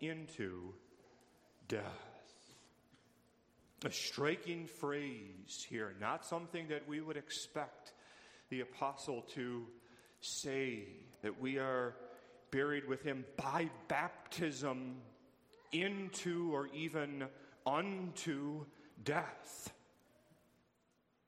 into 0.00 0.72
death. 1.66 1.82
A 3.84 3.90
striking 3.90 4.68
phrase 4.68 5.66
here, 5.68 5.94
not 6.00 6.24
something 6.24 6.68
that 6.68 6.86
we 6.86 7.00
would 7.00 7.16
expect 7.16 7.92
the 8.48 8.60
apostle 8.60 9.22
to 9.34 9.66
say 10.20 10.84
that 11.22 11.40
we 11.40 11.58
are 11.58 11.96
buried 12.52 12.86
with 12.86 13.02
him 13.02 13.24
by 13.36 13.68
baptism 13.88 14.94
into 15.72 16.54
or 16.54 16.68
even 16.72 17.24
unto 17.66 18.66
death. 19.02 19.72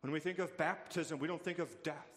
When 0.02 0.12
we 0.12 0.20
think 0.20 0.38
of 0.38 0.56
baptism, 0.56 1.18
we 1.18 1.26
don't 1.26 1.42
think 1.42 1.58
of 1.58 1.82
death. 1.82 2.11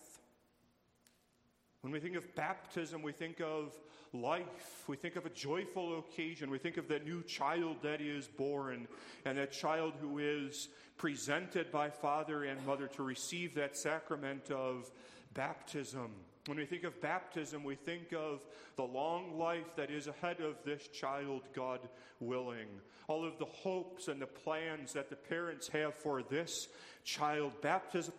When 1.86 1.92
we 1.92 2.00
think 2.00 2.16
of 2.16 2.34
baptism, 2.34 3.04
we 3.04 3.12
think 3.12 3.40
of 3.42 3.72
life. 4.12 4.86
We 4.88 4.96
think 4.96 5.18
of 5.18 5.28
a 5.28 5.30
joyful 5.30 6.00
occasion. 6.00 6.50
We 6.50 6.58
think 6.58 6.78
of 6.78 6.88
that 6.88 7.06
new 7.06 7.22
child 7.22 7.84
that 7.84 8.02
is 8.02 8.26
born 8.26 8.88
and 9.24 9.38
that 9.38 9.52
child 9.52 9.94
who 10.02 10.18
is 10.18 10.68
presented 10.98 11.72
by 11.72 11.92
father 11.92 12.44
and 12.44 12.66
mother 12.66 12.88
to 12.96 13.04
receive 13.04 13.54
that 13.54 13.78
sacrament 13.78 14.50
of 14.50 14.90
baptism. 15.36 16.10
When 16.48 16.60
we 16.60 16.66
think 16.66 16.84
of 16.84 17.02
baptism, 17.02 17.64
we 17.64 17.74
think 17.74 18.14
of 18.14 18.40
the 18.76 18.84
long 18.84 19.40
life 19.40 19.76
that 19.78 19.90
is 19.90 20.06
ahead 20.06 20.42
of 20.42 20.56
this 20.64 20.88
child, 20.90 21.42
God 21.56 21.80
willing. 22.20 22.68
All 23.08 23.26
of 23.26 23.40
the 23.40 23.46
hopes 23.46 24.08
and 24.08 24.22
the 24.22 24.28
plans 24.28 24.94
that 24.94 25.10
the 25.10 25.16
parents 25.16 25.68
have 25.70 25.96
for 25.96 26.22
this 26.22 26.68
child. 27.04 27.54
Baptism 27.62 28.14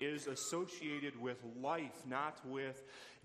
is 0.00 0.26
associated 0.28 1.20
with 1.20 1.38
life, 1.60 2.06
not 2.08 2.38
with 2.46 2.84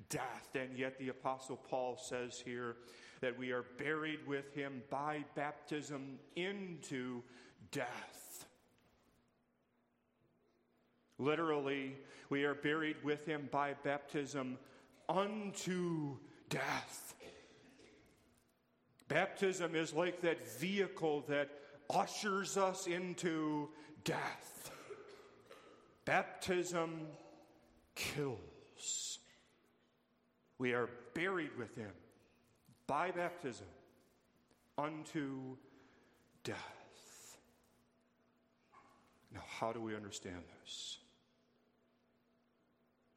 death. 0.10 0.50
And 0.56 0.76
yet, 0.76 0.98
the 0.98 1.10
Apostle 1.10 1.58
Paul 1.58 1.98
says 1.98 2.42
here 2.44 2.76
that 3.22 3.38
we 3.38 3.52
are 3.52 3.66
buried 3.78 4.26
with 4.28 4.52
him 4.56 4.82
by 4.90 5.26
baptism 5.36 6.18
into 6.36 7.22
death. 7.72 8.27
Literally, 11.20 11.96
we 12.30 12.44
are 12.44 12.54
buried 12.54 12.98
with 13.04 13.26
him 13.26 13.50
by 13.52 13.74
baptism 13.84 14.58
unto 15.10 16.18
death. 16.50 17.16
Baptism 19.08 19.76
is 19.76 19.94
like 19.94 20.22
that 20.22 20.60
vehicle 20.60 21.24
that 21.30 21.50
ushers 21.90 22.58
us 22.58 22.88
into 22.88 23.70
death. 24.04 24.72
Baptism 26.06 27.08
kills. 27.96 29.20
We 30.58 30.74
are 30.74 30.90
buried 31.14 31.58
with 31.58 31.76
him 31.76 31.92
by 32.86 33.12
baptism 33.12 33.68
unto 34.78 35.56
death. 36.44 37.38
Now, 39.34 39.44
how 39.60 39.72
do 39.72 39.82
we 39.82 39.96
understand 39.96 40.44
this? 40.64 40.98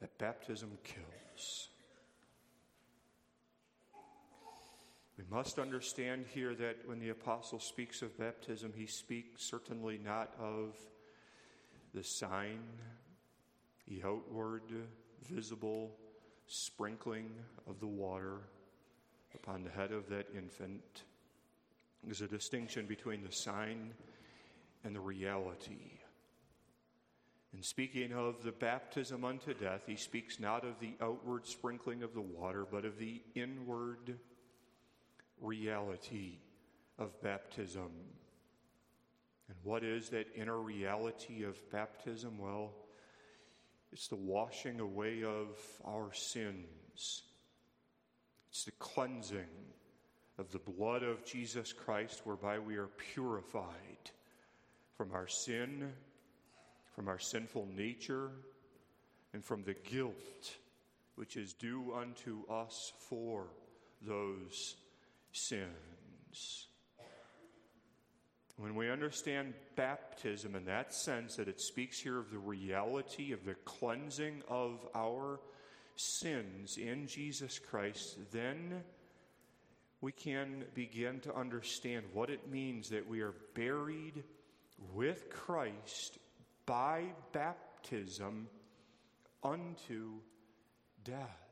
That 0.00 0.16
baptism 0.18 0.78
kills. 0.82 1.68
We 5.18 5.24
must 5.30 5.58
understand 5.58 6.24
here 6.32 6.54
that 6.54 6.78
when 6.86 6.98
the 6.98 7.10
apostle 7.10 7.60
speaks 7.60 8.00
of 8.00 8.16
baptism, 8.18 8.72
he 8.74 8.86
speaks 8.86 9.44
certainly 9.44 10.00
not 10.02 10.32
of 10.40 10.74
the 11.92 12.02
sign, 12.02 12.60
the 13.86 14.02
outward, 14.02 14.62
visible 15.28 15.90
sprinkling 16.46 17.30
of 17.68 17.80
the 17.80 17.86
water 17.86 18.38
upon 19.34 19.62
the 19.62 19.70
head 19.70 19.92
of 19.92 20.08
that 20.08 20.26
infant. 20.34 21.04
There's 22.02 22.22
a 22.22 22.26
distinction 22.26 22.86
between 22.86 23.22
the 23.22 23.32
sign 23.32 23.92
and 24.84 24.96
the 24.96 25.00
reality. 25.00 25.99
In 27.52 27.62
speaking 27.62 28.12
of 28.12 28.42
the 28.44 28.52
baptism 28.52 29.24
unto 29.24 29.54
death, 29.54 29.82
he 29.86 29.96
speaks 29.96 30.38
not 30.38 30.64
of 30.64 30.78
the 30.78 30.94
outward 31.00 31.46
sprinkling 31.46 32.02
of 32.02 32.14
the 32.14 32.20
water, 32.20 32.64
but 32.70 32.84
of 32.84 32.98
the 32.98 33.22
inward 33.34 34.18
reality 35.40 36.38
of 36.98 37.20
baptism. 37.22 37.90
And 39.48 39.56
what 39.64 39.82
is 39.82 40.10
that 40.10 40.28
inner 40.36 40.60
reality 40.60 41.42
of 41.42 41.58
baptism? 41.72 42.38
Well, 42.38 42.72
it's 43.92 44.06
the 44.06 44.14
washing 44.14 44.78
away 44.78 45.24
of 45.24 45.58
our 45.84 46.12
sins, 46.12 47.24
it's 48.50 48.64
the 48.64 48.72
cleansing 48.72 49.48
of 50.38 50.52
the 50.52 50.58
blood 50.60 51.02
of 51.02 51.24
Jesus 51.24 51.72
Christ, 51.72 52.22
whereby 52.24 52.60
we 52.60 52.76
are 52.76 52.88
purified 53.12 54.10
from 54.96 55.10
our 55.12 55.26
sin, 55.26 55.92
from 57.00 57.08
our 57.08 57.18
sinful 57.18 57.66
nature, 57.74 58.30
and 59.32 59.42
from 59.42 59.62
the 59.62 59.72
guilt 59.72 60.54
which 61.14 61.34
is 61.34 61.54
due 61.54 61.94
unto 61.98 62.46
us 62.46 62.92
for 63.08 63.46
those 64.02 64.76
sins. 65.32 66.66
When 68.58 68.74
we 68.74 68.90
understand 68.90 69.54
baptism 69.76 70.54
in 70.54 70.66
that 70.66 70.92
sense, 70.92 71.36
that 71.36 71.48
it 71.48 71.62
speaks 71.62 71.98
here 71.98 72.18
of 72.18 72.30
the 72.30 72.38
reality 72.38 73.32
of 73.32 73.46
the 73.46 73.54
cleansing 73.64 74.42
of 74.46 74.86
our 74.94 75.40
sins 75.96 76.76
in 76.76 77.06
Jesus 77.06 77.58
Christ, 77.58 78.18
then 78.30 78.84
we 80.02 80.12
can 80.12 80.66
begin 80.74 81.20
to 81.20 81.34
understand 81.34 82.04
what 82.12 82.28
it 82.28 82.50
means 82.50 82.90
that 82.90 83.08
we 83.08 83.22
are 83.22 83.34
buried 83.54 84.22
with 84.92 85.30
Christ 85.30 86.18
by 86.70 87.02
baptism 87.32 88.46
unto 89.42 90.20
death. 91.02 91.50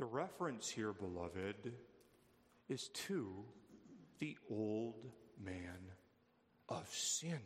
The 0.00 0.04
reference 0.04 0.68
here, 0.68 0.92
beloved, 0.92 1.72
is 2.68 2.88
to 3.06 3.44
the 4.18 4.36
old 4.50 5.12
man 5.40 5.78
of 6.68 6.88
sin. 6.92 7.38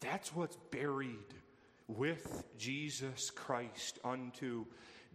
That's 0.00 0.36
what's 0.36 0.58
buried 0.70 1.32
with 1.86 2.44
Jesus 2.58 3.30
Christ 3.30 3.98
unto 4.04 4.66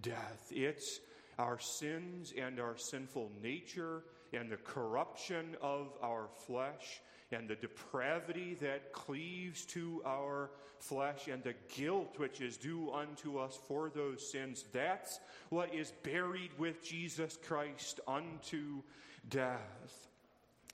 death. 0.02 0.48
It's 0.50 1.00
our 1.38 1.60
sins 1.60 2.34
and 2.36 2.60
our 2.60 2.78
sinful 2.78 3.30
nature 3.44 4.02
and 4.34 4.52
the 4.52 4.58
corruption 4.58 5.56
of 5.62 5.90
our 6.02 6.30
flesh 6.48 7.00
and 7.34 7.48
the 7.48 7.56
depravity 7.56 8.56
that 8.62 8.94
cleaves 8.94 9.66
to 9.66 10.02
our 10.06 10.50
flesh 10.80 11.28
and 11.28 11.44
the 11.44 11.56
guilt 11.76 12.16
which 12.18 12.42
is 12.42 12.58
due 12.58 12.92
unto 12.92 13.38
us 13.38 13.58
for 13.68 13.90
those 13.90 14.32
sins. 14.32 14.66
That's 14.72 15.20
what 15.50 15.74
is 15.74 15.92
buried 16.04 16.52
with 16.58 16.84
Jesus 16.84 17.38
Christ 17.46 18.00
unto 18.08 18.82
death. 19.30 20.08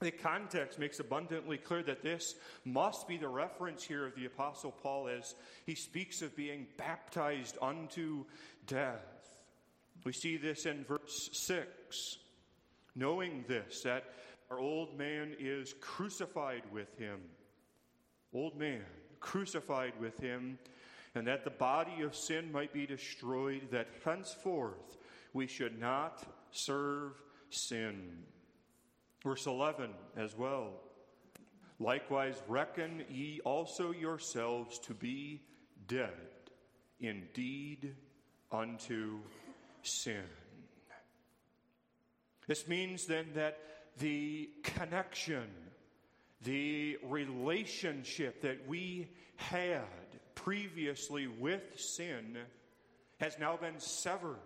The 0.02 0.12
context 0.12 0.80
makes 0.80 1.00
abundantly 1.00 1.58
clear 1.58 1.84
that 1.84 2.02
this 2.02 2.36
must 2.64 3.08
be 3.08 3.18
the 3.18 3.28
reference 3.28 3.84
here 3.84 4.06
of 4.06 4.16
the 4.16 4.26
Apostle 4.26 4.72
Paul 4.72 5.10
as 5.10 5.36
he 5.66 5.76
speaks 5.76 6.22
of 6.22 6.36
being 6.38 6.68
baptized 6.78 7.58
unto 7.62 8.24
death. 8.66 9.20
We 10.06 10.14
see 10.14 10.38
this 10.38 10.66
in 10.66 10.86
verse 10.86 11.30
6. 11.34 12.18
Knowing 12.96 13.44
this, 13.48 13.82
that 13.84 14.06
our 14.52 14.60
old 14.60 14.98
man 14.98 15.36
is 15.40 15.76
crucified 15.80 16.64
with 16.72 16.98
him. 16.98 17.20
Old 18.34 18.58
man, 18.58 18.82
crucified 19.20 19.94
with 20.00 20.20
him, 20.20 20.58
and 21.16 21.28
that 21.28 21.44
the 21.44 21.50
body 21.52 22.02
of 22.02 22.16
sin 22.16 22.52
might 22.52 22.74
be 22.74 22.86
destroyed, 22.86 23.70
that 23.72 23.88
henceforth 24.04 24.98
we 25.34 25.48
should 25.48 25.80
not 25.80 26.24
serve 26.52 27.14
sin. 27.50 28.24
Verse 29.24 29.46
11 29.46 29.92
as 30.18 30.36
well. 30.38 30.74
Likewise, 31.80 32.42
reckon 32.48 33.04
ye 33.10 33.40
also 33.46 33.92
yourselves 33.92 34.80
to 34.80 34.94
be 34.94 35.42
dead 35.88 36.14
indeed 37.00 37.96
unto 38.52 39.20
sin. 39.82 40.24
This 42.48 42.68
means 42.68 43.06
then 43.06 43.28
that 43.36 43.60
the 44.00 44.50
connection, 44.64 45.48
the 46.44 46.98
relationship 47.04 48.42
that 48.42 48.68
we 48.68 49.10
had 49.36 49.84
previously 50.36 51.28
with 51.28 51.80
sin 51.80 52.38
has 53.20 53.38
now 53.38 53.58
been 53.58 53.80
severed. 53.80 54.38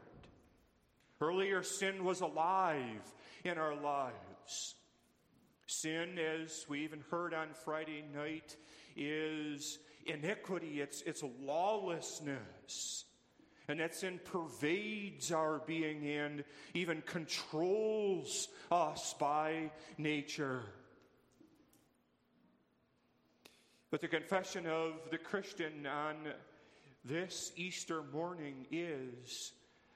Earlier, 1.22 1.63
sin 1.63 2.04
was 2.04 2.22
alive 2.22 3.02
in 3.44 3.58
our 3.58 3.76
lives. 3.76 4.76
Sin, 5.68 6.20
as 6.20 6.66
we 6.68 6.84
even 6.84 7.04
heard 7.10 7.34
on 7.34 7.48
Friday 7.63 8.04
night, 8.13 8.56
is 8.98 9.80
iniquity, 10.06 10.82
it's, 10.82 11.02
it's 11.04 11.24
lawlessness. 11.39 13.06
And 13.67 13.80
that 13.80 13.95
sin 13.95 14.19
pervades 14.23 15.32
our 15.32 15.60
being 15.65 16.08
and 16.08 16.43
even 16.73 17.02
controls 17.02 18.49
us 18.69 19.15
by 19.19 19.71
nature. 19.97 20.63
But 23.89 24.02
the 24.02 24.08
confession 24.08 24.65
of 24.65 24.93
the 25.12 25.17
Christian 25.17 25.86
on 25.86 26.15
this 27.06 27.52
Easter 27.56 28.02
morning 28.12 28.65
is 28.71 29.54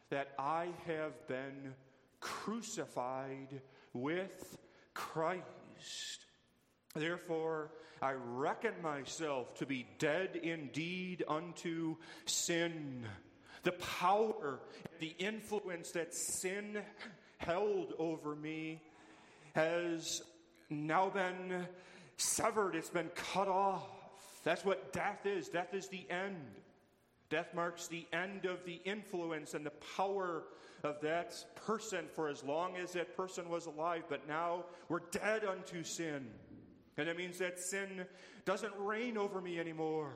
that 0.10 0.30
I 0.38 0.70
have 0.86 1.28
been 1.28 1.74
crucified 2.20 3.62
with 3.94 4.58
Christ. 4.94 6.26
Therefore, 6.96 7.72
I 8.02 8.14
reckon 8.14 8.74
myself 8.82 9.56
to 9.56 9.66
be 9.66 9.88
dead 10.00 10.36
indeed 10.36 11.24
unto 11.28 11.96
sin. 12.26 13.06
The 13.64 13.72
power, 13.74 14.60
the 15.00 15.16
influence 15.20 15.92
that 15.92 16.14
sin 16.14 16.82
held 17.38 17.94
over 18.00 18.36
me 18.36 18.82
has 19.54 20.22
now 20.70 21.10
been 21.10 21.68
severed, 22.18 22.76
it's 22.76 22.90
been 22.90 23.10
cut 23.16 23.48
off. 23.48 23.88
That's 24.44 24.64
what 24.64 24.94
death 24.94 25.26
is. 25.26 25.50
Death 25.50 25.74
is 25.74 25.88
the 25.88 26.06
end. 26.10 26.38
Death 27.30 27.54
marks 27.54 27.88
the 27.88 28.06
end 28.14 28.46
of 28.46 28.64
the 28.66 28.80
influence 28.86 29.54
and 29.54 29.66
the 29.66 29.74
power 29.96 30.44
of 30.84 31.02
that 31.02 31.36
person 31.56 32.06
for 32.14 32.30
as 32.30 32.44
long 32.44 32.78
as 32.78 32.94
that 32.94 33.18
person 33.18 33.50
was 33.50 33.66
alive. 33.66 34.04
But 34.08 34.28
now 34.28 34.66
we're 34.88 35.02
dead 35.12 35.44
unto 35.44 35.84
sin. 35.84 36.28
And 36.98 37.10
it 37.10 37.18
means 37.18 37.40
that 37.40 37.60
sin 37.60 38.06
doesn't 38.46 38.74
reign 38.78 39.18
over 39.18 39.42
me 39.42 39.60
anymore. 39.60 40.14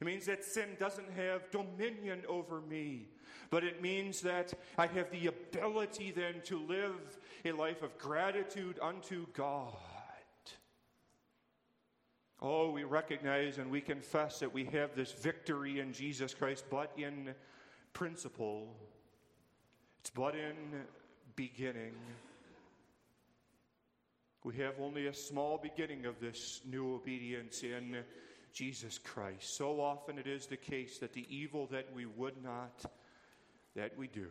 It 0.00 0.04
means 0.04 0.26
that 0.26 0.44
sin 0.44 0.76
doesn't 0.78 1.10
have 1.16 1.50
dominion 1.50 2.22
over 2.28 2.60
me. 2.60 3.08
But 3.48 3.64
it 3.64 3.80
means 3.80 4.20
that 4.22 4.52
I 4.76 4.86
have 4.88 5.10
the 5.10 5.28
ability 5.28 6.10
then 6.10 6.42
to 6.44 6.58
live 6.66 7.18
a 7.44 7.52
life 7.52 7.82
of 7.82 7.96
gratitude 7.96 8.78
unto 8.82 9.26
God. 9.32 9.74
Oh, 12.42 12.70
we 12.70 12.84
recognize 12.84 13.56
and 13.56 13.70
we 13.70 13.80
confess 13.80 14.40
that 14.40 14.52
we 14.52 14.64
have 14.66 14.94
this 14.94 15.12
victory 15.12 15.80
in 15.80 15.92
Jesus 15.92 16.34
Christ, 16.34 16.66
but 16.70 16.92
in 16.98 17.34
principle, 17.94 18.76
it's 20.00 20.10
but 20.10 20.34
in 20.34 20.82
beginning. 21.34 21.94
We 24.44 24.54
have 24.56 24.74
only 24.80 25.06
a 25.06 25.14
small 25.14 25.56
beginning 25.56 26.04
of 26.04 26.20
this 26.20 26.60
new 26.66 26.94
obedience 26.94 27.62
in 27.62 28.04
Jesus 28.56 28.96
Christ. 28.96 29.54
So 29.54 29.82
often 29.82 30.18
it 30.18 30.26
is 30.26 30.46
the 30.46 30.56
case 30.56 30.96
that 31.00 31.12
the 31.12 31.26
evil 31.28 31.66
that 31.72 31.92
we 31.94 32.06
would 32.06 32.42
not, 32.42 32.86
that 33.74 33.92
we 33.98 34.06
do, 34.06 34.28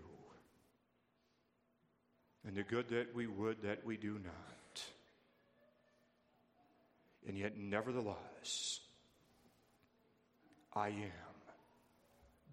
and 2.47 2.55
the 2.55 2.63
good 2.63 2.89
that 2.89 3.13
we 3.13 3.27
would, 3.27 3.61
that 3.61 3.85
we 3.85 3.97
do 3.97 4.13
not. 4.13 4.83
And 7.27 7.37
yet, 7.37 7.55
nevertheless, 7.55 8.79
I 10.73 10.87
am 10.87 11.53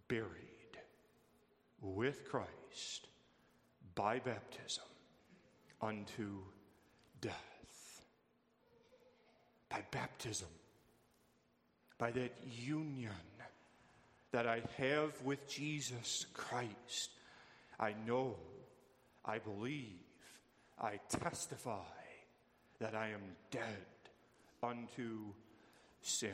buried 0.09 0.29
with 1.81 2.29
Christ 2.29 3.09
by 3.95 4.19
baptism 4.19 4.85
unto 5.81 6.37
death. 7.23 7.35
By 9.71 9.83
baptism, 9.91 10.49
by 12.03 12.11
that 12.11 12.35
union 12.59 13.13
that 14.33 14.45
I 14.45 14.61
have 14.77 15.13
with 15.23 15.47
Jesus 15.49 16.27
Christ, 16.35 17.11
I 17.79 17.95
know, 18.05 18.35
I 19.25 19.39
believe, 19.39 20.01
I 20.81 20.99
testify 21.09 21.95
that 22.81 22.97
I 22.97 23.11
am 23.11 23.21
dead 23.53 23.87
unto 24.65 25.27
sin. 26.01 26.31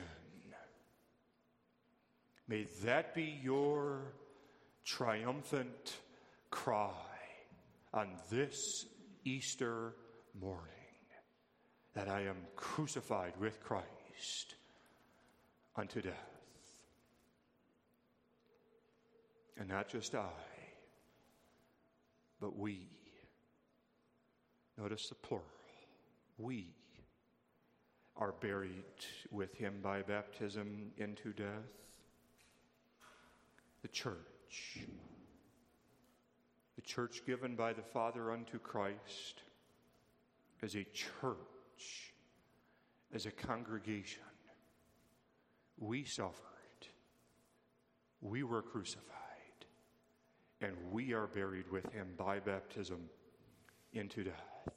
May 2.48 2.66
that 2.85 3.14
be 3.14 3.38
your 3.42 4.14
triumphant 4.87 5.98
cry 6.50 6.94
on 7.92 8.09
this 8.31 8.87
Easter 9.26 9.92
morning 10.40 10.62
that 11.92 12.09
I 12.09 12.22
am 12.22 12.38
crucified 12.57 13.35
with 13.38 13.62
Christ 13.62 14.54
unto 15.79 16.03
death. 16.03 16.12
And 19.57 19.69
not 19.69 19.88
just 19.88 20.14
I, 20.14 20.29
but 22.41 22.57
we. 22.57 22.88
Notice 24.77 25.09
the 25.09 25.14
plural. 25.14 25.45
We 26.37 26.75
are 28.17 28.33
buried 28.41 28.85
with 29.31 29.55
him 29.55 29.81
by 29.83 30.03
baptism 30.03 30.93
into 30.97 31.33
death. 31.33 31.47
The 33.83 33.88
church, 33.88 34.79
the 36.77 36.83
church 36.83 37.23
given 37.27 37.55
by 37.55 37.73
the 37.73 37.83
Father 37.83 38.33
unto 38.33 38.59
Christ, 38.59 39.43
as 40.62 40.75
a 40.75 40.85
church, 40.93 42.12
as 43.14 43.27
a 43.27 43.31
congregation, 43.31 44.28
we 45.79 46.05
suffered, 46.05 46.35
we 48.21 48.43
were 48.43 48.62
crucified, 48.62 49.05
and 50.61 50.75
we 50.91 51.12
are 51.12 51.27
buried 51.27 51.71
with 51.71 51.91
him 51.93 52.09
by 52.17 52.38
baptism 52.41 53.09
into 53.93 54.25
death. 54.25 54.69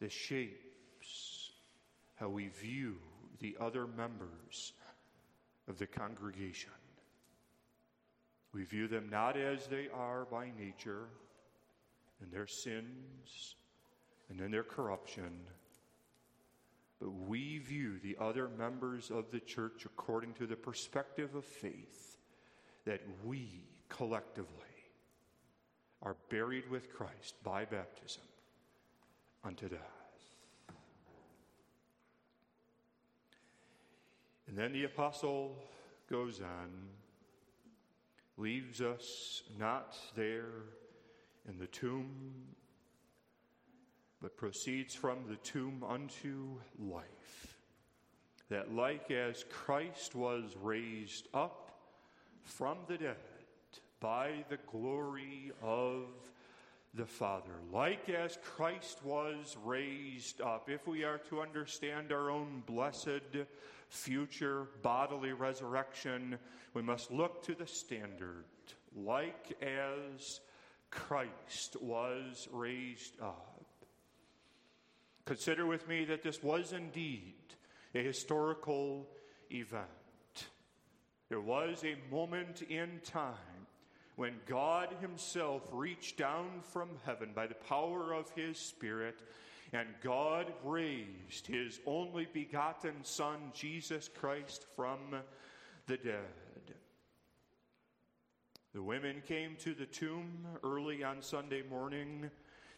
This 0.00 0.12
shapes 0.12 1.50
how 2.16 2.28
we 2.28 2.48
view 2.48 2.96
the 3.40 3.56
other 3.60 3.86
members 3.86 4.72
of 5.68 5.78
the 5.78 5.86
congregation. 5.86 6.70
We 8.52 8.64
view 8.64 8.86
them 8.86 9.08
not 9.10 9.36
as 9.36 9.66
they 9.66 9.88
are 9.92 10.24
by 10.24 10.50
nature, 10.58 11.08
in 12.22 12.30
their 12.30 12.46
sins 12.46 13.56
and 14.28 14.40
in 14.40 14.50
their 14.50 14.62
corruption, 14.62 15.32
but 17.00 17.10
we 17.10 17.58
view 17.58 17.98
the 17.98 18.16
other 18.20 18.48
members 18.48 19.10
of 19.10 19.30
the 19.30 19.40
church 19.40 19.84
according 19.84 20.34
to 20.34 20.46
the 20.46 20.56
perspective 20.56 21.34
of 21.34 21.44
faith 21.44 22.16
that 22.84 23.00
we 23.24 23.64
collectively 23.88 24.48
are 26.02 26.16
buried 26.28 26.68
with 26.70 26.92
Christ 26.92 27.34
by 27.42 27.64
baptism 27.64 28.22
unto 29.42 29.68
death. 29.68 29.80
And 34.46 34.56
then 34.56 34.72
the 34.72 34.84
apostle 34.84 35.56
goes 36.08 36.40
on, 36.40 36.70
leaves 38.36 38.80
us 38.80 39.42
not 39.58 39.96
there 40.14 40.64
in 41.48 41.58
the 41.58 41.66
tomb, 41.66 42.10
but 44.24 44.38
proceeds 44.38 44.94
from 44.94 45.18
the 45.28 45.36
tomb 45.36 45.84
unto 45.86 46.58
life. 46.78 47.58
That, 48.48 48.74
like 48.74 49.10
as 49.10 49.44
Christ 49.50 50.14
was 50.14 50.56
raised 50.62 51.28
up 51.34 51.72
from 52.42 52.78
the 52.88 52.96
dead 52.96 53.16
by 54.00 54.46
the 54.48 54.56
glory 54.72 55.52
of 55.62 56.04
the 56.94 57.04
Father, 57.04 57.52
like 57.70 58.08
as 58.08 58.38
Christ 58.42 59.04
was 59.04 59.58
raised 59.62 60.40
up, 60.40 60.70
if 60.70 60.86
we 60.86 61.04
are 61.04 61.18
to 61.28 61.42
understand 61.42 62.10
our 62.10 62.30
own 62.30 62.62
blessed 62.64 63.44
future 63.90 64.68
bodily 64.80 65.34
resurrection, 65.34 66.38
we 66.72 66.80
must 66.80 67.10
look 67.10 67.42
to 67.42 67.54
the 67.54 67.66
standard, 67.66 68.46
like 68.96 69.54
as 69.60 70.40
Christ 70.90 71.76
was 71.82 72.48
raised 72.50 73.20
up. 73.20 73.53
Consider 75.26 75.66
with 75.66 75.88
me 75.88 76.04
that 76.04 76.22
this 76.22 76.42
was 76.42 76.72
indeed 76.72 77.34
a 77.94 78.02
historical 78.02 79.08
event. 79.50 79.88
There 81.28 81.40
was 81.40 81.82
a 81.82 81.96
moment 82.14 82.62
in 82.62 83.00
time 83.02 83.66
when 84.16 84.34
God 84.46 84.94
Himself 85.00 85.62
reached 85.72 86.18
down 86.18 86.60
from 86.60 86.90
heaven 87.04 87.30
by 87.34 87.46
the 87.46 87.54
power 87.54 88.12
of 88.12 88.30
His 88.30 88.58
Spirit, 88.58 89.22
and 89.72 89.88
God 90.02 90.52
raised 90.62 91.46
His 91.46 91.80
only 91.86 92.28
begotten 92.32 93.02
Son, 93.02 93.50
Jesus 93.54 94.08
Christ, 94.08 94.66
from 94.76 94.98
the 95.86 95.96
dead. 95.96 96.74
The 98.74 98.82
women 98.82 99.22
came 99.26 99.56
to 99.60 99.72
the 99.72 99.86
tomb 99.86 100.46
early 100.62 101.02
on 101.02 101.22
Sunday 101.22 101.62
morning. 101.62 102.30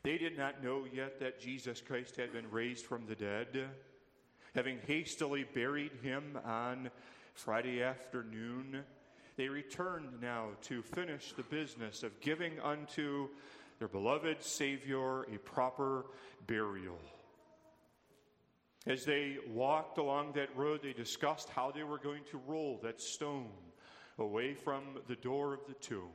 They 0.06 0.18
did 0.18 0.38
not 0.38 0.62
know 0.62 0.84
yet 0.94 1.18
that 1.18 1.40
Jesus 1.40 1.80
Christ 1.80 2.14
had 2.14 2.32
been 2.32 2.48
raised 2.52 2.86
from 2.86 3.06
the 3.06 3.16
dead. 3.16 3.64
Having 4.54 4.78
hastily 4.86 5.42
buried 5.52 5.90
him 6.00 6.38
on 6.44 6.92
Friday 7.34 7.82
afternoon, 7.82 8.84
they 9.34 9.48
returned 9.48 10.22
now 10.22 10.50
to 10.62 10.80
finish 10.80 11.32
the 11.32 11.42
business 11.42 12.04
of 12.04 12.20
giving 12.20 12.60
unto 12.60 13.26
their 13.80 13.88
beloved 13.88 14.44
Savior 14.44 15.22
a 15.22 15.38
proper 15.38 16.06
burial. 16.46 17.00
As 18.86 19.04
they 19.04 19.38
walked 19.48 19.98
along 19.98 20.34
that 20.34 20.56
road, 20.56 20.82
they 20.84 20.92
discussed 20.92 21.48
how 21.48 21.72
they 21.72 21.82
were 21.82 21.98
going 21.98 22.22
to 22.30 22.40
roll 22.46 22.78
that 22.84 23.00
stone 23.00 23.50
away 24.20 24.54
from 24.54 24.84
the 25.08 25.16
door 25.16 25.52
of 25.52 25.66
the 25.66 25.74
tomb. 25.74 26.12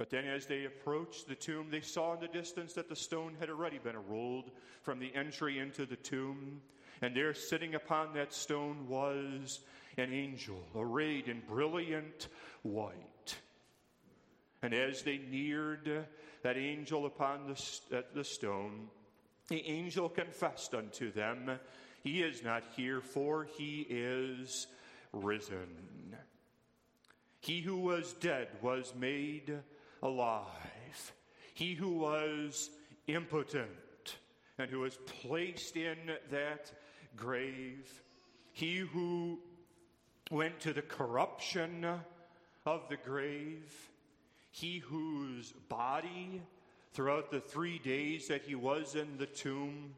But 0.00 0.08
then, 0.08 0.24
as 0.24 0.46
they 0.46 0.64
approached 0.64 1.28
the 1.28 1.34
tomb, 1.34 1.66
they 1.70 1.82
saw 1.82 2.14
in 2.14 2.20
the 2.20 2.28
distance 2.28 2.72
that 2.72 2.88
the 2.88 2.96
stone 2.96 3.36
had 3.38 3.50
already 3.50 3.76
been 3.76 3.98
rolled 4.08 4.50
from 4.80 4.98
the 4.98 5.14
entry 5.14 5.58
into 5.58 5.84
the 5.84 5.96
tomb. 5.96 6.62
And 7.02 7.14
there, 7.14 7.34
sitting 7.34 7.74
upon 7.74 8.14
that 8.14 8.32
stone, 8.32 8.88
was 8.88 9.60
an 9.98 10.10
angel 10.14 10.64
arrayed 10.74 11.28
in 11.28 11.42
brilliant 11.46 12.28
white. 12.62 13.36
And 14.62 14.72
as 14.72 15.02
they 15.02 15.18
neared 15.18 16.06
that 16.44 16.56
angel 16.56 17.04
upon 17.04 17.46
the, 17.46 18.04
the 18.14 18.24
stone, 18.24 18.88
the 19.48 19.62
angel 19.66 20.08
confessed 20.08 20.74
unto 20.74 21.12
them, 21.12 21.60
He 22.02 22.22
is 22.22 22.42
not 22.42 22.62
here, 22.74 23.02
for 23.02 23.44
he 23.44 23.86
is 23.90 24.66
risen. 25.12 26.16
He 27.40 27.60
who 27.60 27.76
was 27.76 28.14
dead 28.14 28.48
was 28.62 28.94
made 28.98 29.58
alive. 30.02 31.12
He 31.54 31.74
who 31.74 31.98
was 31.98 32.70
impotent 33.06 34.16
and 34.58 34.70
who 34.70 34.80
was 34.80 34.96
placed 35.06 35.76
in 35.76 35.96
that 36.30 36.72
grave. 37.16 38.02
He 38.52 38.78
who 38.78 39.38
went 40.30 40.60
to 40.60 40.72
the 40.72 40.82
corruption 40.82 41.86
of 42.66 42.88
the 42.88 42.96
grave. 42.96 43.72
He 44.50 44.78
whose 44.78 45.52
body, 45.68 46.42
throughout 46.92 47.30
the 47.30 47.40
three 47.40 47.78
days 47.78 48.28
that 48.28 48.42
he 48.42 48.54
was 48.54 48.94
in 48.94 49.16
the 49.16 49.26
tomb, 49.26 49.94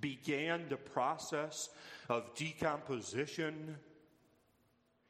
began 0.00 0.68
the 0.68 0.76
process 0.76 1.70
of 2.08 2.34
decomposition 2.34 3.76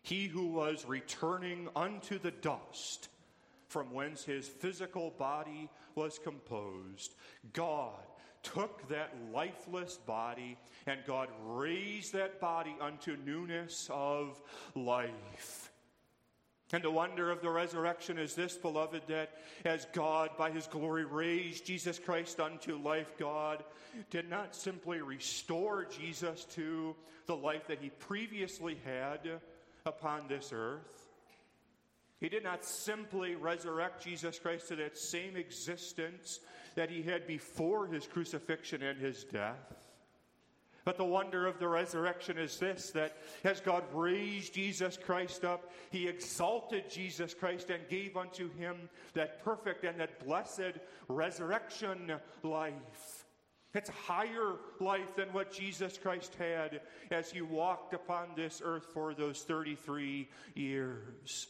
he 0.08 0.26
who 0.26 0.46
was 0.46 0.86
returning 0.86 1.68
unto 1.76 2.18
the 2.18 2.30
dust 2.30 3.08
from 3.68 3.92
whence 3.92 4.24
his 4.24 4.48
physical 4.48 5.10
body 5.18 5.68
was 5.94 6.18
composed, 6.18 7.14
God 7.52 7.92
took 8.42 8.88
that 8.88 9.14
lifeless 9.32 9.98
body 9.98 10.56
and 10.86 11.00
God 11.06 11.28
raised 11.44 12.12
that 12.14 12.40
body 12.40 12.74
unto 12.80 13.16
newness 13.24 13.88
of 13.92 14.40
life. 14.74 15.70
And 16.72 16.82
the 16.82 16.90
wonder 16.90 17.30
of 17.30 17.40
the 17.40 17.48
resurrection 17.48 18.18
is 18.18 18.34
this, 18.34 18.56
beloved, 18.56 19.02
that 19.08 19.30
as 19.64 19.86
God, 19.92 20.30
by 20.36 20.50
his 20.50 20.66
glory, 20.66 21.06
raised 21.06 21.64
Jesus 21.64 21.98
Christ 21.98 22.40
unto 22.40 22.76
life, 22.76 23.14
God 23.18 23.64
did 24.10 24.28
not 24.28 24.54
simply 24.54 25.00
restore 25.00 25.86
Jesus 25.86 26.44
to 26.56 26.94
the 27.26 27.36
life 27.36 27.66
that 27.68 27.80
he 27.80 27.88
previously 27.88 28.78
had 28.84 29.40
upon 29.86 30.28
this 30.28 30.50
earth. 30.52 31.07
He 32.20 32.28
did 32.28 32.42
not 32.42 32.64
simply 32.64 33.36
resurrect 33.36 34.02
Jesus 34.02 34.38
Christ 34.38 34.68
to 34.68 34.76
that 34.76 34.98
same 34.98 35.36
existence 35.36 36.40
that 36.74 36.90
he 36.90 37.02
had 37.02 37.26
before 37.26 37.86
his 37.86 38.06
crucifixion 38.06 38.82
and 38.82 39.00
his 39.00 39.24
death. 39.24 39.74
But 40.84 40.96
the 40.96 41.04
wonder 41.04 41.46
of 41.46 41.58
the 41.58 41.68
resurrection 41.68 42.38
is 42.38 42.58
this 42.58 42.90
that 42.92 43.18
as 43.44 43.60
God 43.60 43.84
raised 43.92 44.54
Jesus 44.54 44.96
Christ 44.96 45.44
up, 45.44 45.70
he 45.90 46.08
exalted 46.08 46.88
Jesus 46.88 47.34
Christ 47.34 47.68
and 47.70 47.86
gave 47.90 48.16
unto 48.16 48.50
him 48.54 48.88
that 49.12 49.44
perfect 49.44 49.84
and 49.84 50.00
that 50.00 50.24
blessed 50.24 50.78
resurrection 51.08 52.12
life. 52.42 53.26
It's 53.74 53.90
a 53.90 53.92
higher 53.92 54.54
life 54.80 55.14
than 55.14 55.28
what 55.34 55.52
Jesus 55.52 55.98
Christ 55.98 56.34
had 56.38 56.80
as 57.10 57.30
he 57.30 57.42
walked 57.42 57.92
upon 57.92 58.28
this 58.34 58.62
earth 58.64 58.86
for 58.94 59.12
those 59.12 59.42
33 59.42 60.26
years. 60.54 61.48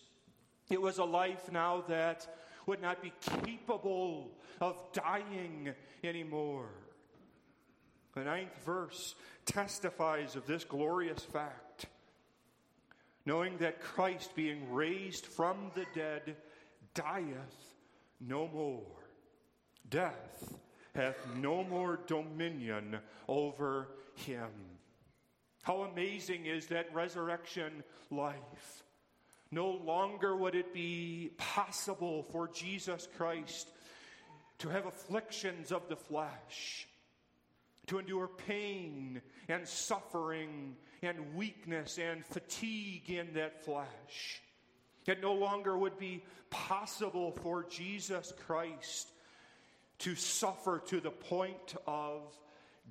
It 0.70 0.80
was 0.80 0.98
a 0.98 1.04
life 1.04 1.50
now 1.50 1.82
that 1.88 2.26
would 2.66 2.82
not 2.82 3.02
be 3.02 3.12
capable 3.20 4.30
of 4.60 4.76
dying 4.92 5.74
anymore. 6.04 6.68
The 8.14 8.24
ninth 8.24 8.64
verse 8.64 9.14
testifies 9.46 10.36
of 10.36 10.46
this 10.46 10.64
glorious 10.64 11.22
fact. 11.22 11.86
Knowing 13.24 13.56
that 13.58 13.80
Christ, 13.80 14.34
being 14.34 14.72
raised 14.72 15.26
from 15.26 15.70
the 15.74 15.86
dead, 15.94 16.36
dieth 16.94 17.74
no 18.20 18.48
more. 18.48 18.82
Death 19.88 20.54
hath 20.94 21.16
no 21.36 21.62
more 21.64 22.00
dominion 22.06 22.98
over 23.28 23.88
him. 24.14 24.50
How 25.62 25.82
amazing 25.82 26.46
is 26.46 26.66
that 26.66 26.92
resurrection 26.94 27.84
life! 28.10 28.84
No 29.50 29.70
longer 29.70 30.36
would 30.36 30.54
it 30.54 30.74
be 30.74 31.30
possible 31.38 32.24
for 32.30 32.48
Jesus 32.48 33.08
Christ 33.16 33.68
to 34.58 34.68
have 34.68 34.86
afflictions 34.86 35.72
of 35.72 35.88
the 35.88 35.96
flesh, 35.96 36.86
to 37.86 37.98
endure 37.98 38.28
pain 38.28 39.22
and 39.48 39.66
suffering 39.66 40.76
and 41.02 41.34
weakness 41.34 41.98
and 41.98 42.24
fatigue 42.26 43.08
in 43.08 43.32
that 43.34 43.64
flesh. 43.64 44.42
It 45.06 45.22
no 45.22 45.32
longer 45.32 45.78
would 45.78 45.98
be 45.98 46.24
possible 46.50 47.32
for 47.42 47.64
Jesus 47.64 48.32
Christ 48.46 49.08
to 50.00 50.14
suffer 50.14 50.82
to 50.88 51.00
the 51.00 51.10
point 51.10 51.74
of 51.86 52.22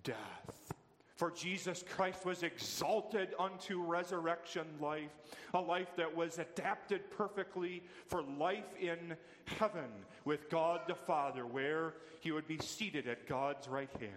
death. 0.04 0.77
For 1.18 1.32
Jesus 1.32 1.84
Christ 1.96 2.26
was 2.26 2.44
exalted 2.44 3.30
unto 3.40 3.82
resurrection 3.84 4.68
life, 4.80 5.10
a 5.56 5.60
life 5.60 5.90
that 5.98 6.16
was 6.16 6.38
adapted 6.38 7.10
perfectly 7.10 7.82
for 8.06 8.22
life 8.22 8.72
in 8.80 9.18
heaven 9.46 9.90
with 10.26 10.48
God 10.48 10.82
the 10.88 10.94
Father, 10.94 11.44
where 11.44 11.96
he 12.20 12.32
would 12.32 12.48
be 12.48 12.60
seated 12.60 13.08
at 13.08 13.28
God's 13.28 13.68
right 13.68 13.90
hand. 14.00 14.12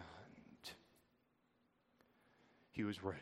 He 2.71 2.85
was 2.85 3.03
raised. 3.03 3.17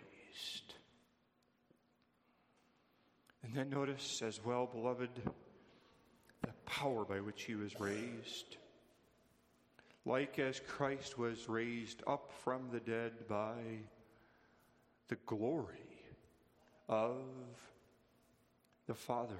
And 3.44 3.54
then 3.54 3.70
notice 3.70 4.22
as 4.22 4.44
well, 4.44 4.66
beloved, 4.66 5.10
the 6.42 6.52
power 6.66 7.04
by 7.04 7.20
which 7.20 7.44
he 7.44 7.54
was 7.54 7.78
raised 7.78 8.56
like 10.08 10.38
as 10.38 10.58
Christ 10.66 11.18
was 11.18 11.50
raised 11.50 12.02
up 12.06 12.32
from 12.42 12.62
the 12.72 12.80
dead 12.80 13.12
by 13.28 13.56
the 15.08 15.16
glory 15.26 15.76
of 16.88 17.18
the 18.86 18.94
Father. 18.94 19.36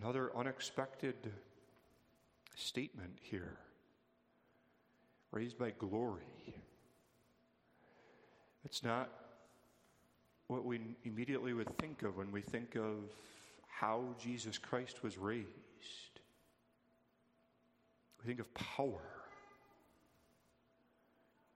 Another 0.00 0.36
unexpected 0.36 1.14
statement 2.56 3.16
here 3.20 3.56
raised 5.30 5.56
by 5.56 5.70
glory. 5.70 6.56
It's 8.64 8.82
not 8.82 9.08
what 10.48 10.64
we 10.64 10.80
immediately 11.04 11.52
would 11.52 11.78
think 11.78 12.02
of 12.02 12.16
when 12.16 12.32
we 12.32 12.40
think 12.40 12.74
of 12.74 12.96
how 13.68 14.02
Jesus 14.20 14.58
Christ 14.58 15.04
was 15.04 15.16
raised. 15.16 15.61
We 18.22 18.28
think 18.28 18.40
of 18.40 18.54
power. 18.54 19.00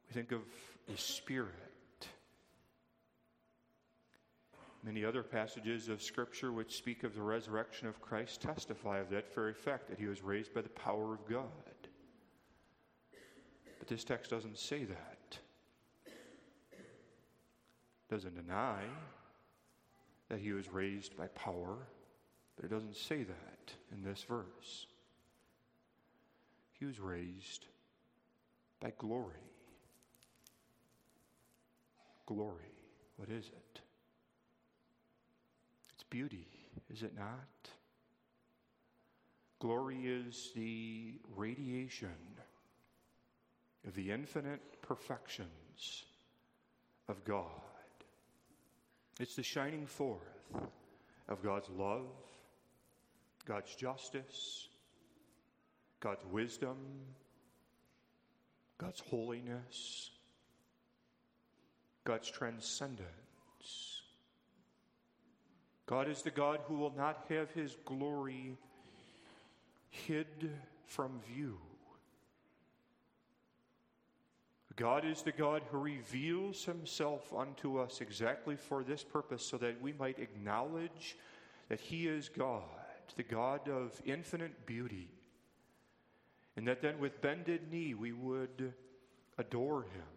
We 0.09 0.15
think 0.15 0.33
of 0.33 0.41
the 0.89 0.97
Spirit. 0.97 1.53
Many 4.83 5.05
other 5.05 5.23
passages 5.23 5.89
of 5.89 6.03
Scripture 6.03 6.53
which 6.53 6.77
speak 6.77 7.05
of 7.05 7.15
the 7.15 7.23
resurrection 7.23 7.87
of 7.87 8.01
Christ 8.01 8.41
testify 8.41 8.99
of 8.99 9.11
that 9.11 9.33
very 9.35 9.55
fact 9.55 9.89
that 9.89 9.99
he 9.99 10.07
was 10.07 10.23
raised 10.23 10.55
by 10.55 10.63
the 10.63 10.69
power 10.71 11.15
of 11.15 11.29
God. 11.29 11.45
But 13.79 13.89
this 13.89 14.05
text 14.05 14.31
doesn't 14.31 14.59
say 14.59 14.85
that. 14.85 15.39
Doesn't 18.11 18.37
deny 18.37 18.83
that 20.29 20.39
he 20.39 20.53
was 20.53 20.69
raised 20.69 21.17
by 21.17 21.27
power, 21.29 21.77
but 22.57 22.65
it 22.65 22.71
doesn't 22.71 22.97
say 22.97 23.23
that 23.23 23.73
in 23.93 24.03
this 24.03 24.23
verse. 24.23 24.87
He 26.79 26.85
was 26.85 27.01
raised 27.01 27.67
by 28.81 28.93
glory. 28.99 29.35
Glory, 32.27 32.75
what 33.17 33.29
is 33.29 33.47
it? 33.47 33.81
It's 35.95 36.05
beauty, 36.11 36.47
is 36.91 37.03
it 37.03 37.17
not? 37.17 37.71
Glory 39.59 40.01
is 40.05 40.51
the 40.55 41.15
radiation 41.35 42.09
of 43.87 43.95
the 43.95 44.11
infinite 44.11 44.83
perfections 44.83 46.05
of 47.09 47.25
God. 47.25 47.47
It's 49.19 49.37
the 49.37 49.43
shining 49.43 49.87
forth 49.87 50.21
of 51.29 51.43
God's 51.43 51.71
love, 51.71 52.07
God's 53.47 53.75
justice, 53.75 54.69
God's 56.07 56.25
wisdom, 56.31 56.77
God's 58.79 59.01
holiness, 59.11 60.13
God's 62.05 62.31
transcendence. 62.31 64.03
God 65.87 66.09
is 66.09 66.23
the 66.23 66.31
God 66.31 66.61
who 66.69 66.77
will 66.77 66.95
not 66.97 67.25
have 67.29 67.51
his 67.51 67.77
glory 67.85 68.57
hid 69.91 70.49
from 70.85 71.19
view. 71.35 71.59
God 74.77 75.05
is 75.05 75.23
the 75.23 75.33
God 75.33 75.63
who 75.73 75.79
reveals 75.79 76.65
himself 76.65 77.33
unto 77.37 77.81
us 77.81 78.01
exactly 78.01 78.55
for 78.55 78.85
this 78.85 79.03
purpose, 79.03 79.45
so 79.45 79.57
that 79.57 79.83
we 79.83 79.93
might 79.93 80.21
acknowledge 80.21 81.17
that 81.69 81.81
he 81.81 82.07
is 82.07 82.29
God, 82.29 82.63
the 83.17 83.25
God 83.25 83.69
of 83.69 84.01
infinite 84.05 84.67
beauty, 84.67 85.09
and 86.57 86.67
that 86.67 86.83
then 86.83 86.99
with 86.99 87.21
bended 87.21 87.71
knee 87.71 87.95
we 87.95 88.13
would 88.13 88.73
adore 89.39 89.83
him 89.83 90.17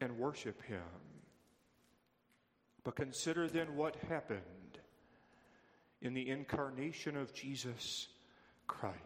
and 0.00 0.18
worship 0.18 0.62
him. 0.62 0.80
But 2.82 2.96
consider 2.96 3.46
then 3.46 3.76
what 3.76 3.96
happened 4.08 4.40
in 6.00 6.14
the 6.14 6.28
incarnation 6.28 7.16
of 7.16 7.34
Jesus 7.34 8.08
Christ. 8.66 8.96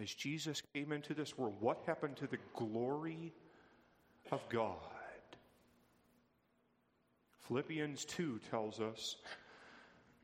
As 0.00 0.12
Jesus 0.12 0.62
came 0.74 0.92
into 0.92 1.14
this 1.14 1.36
world, 1.36 1.56
what 1.60 1.78
happened 1.86 2.16
to 2.18 2.26
the 2.26 2.38
glory 2.54 3.32
of 4.30 4.46
God? 4.50 4.76
Philippians 7.48 8.04
2 8.04 8.40
tells 8.50 8.78
us 8.78 9.16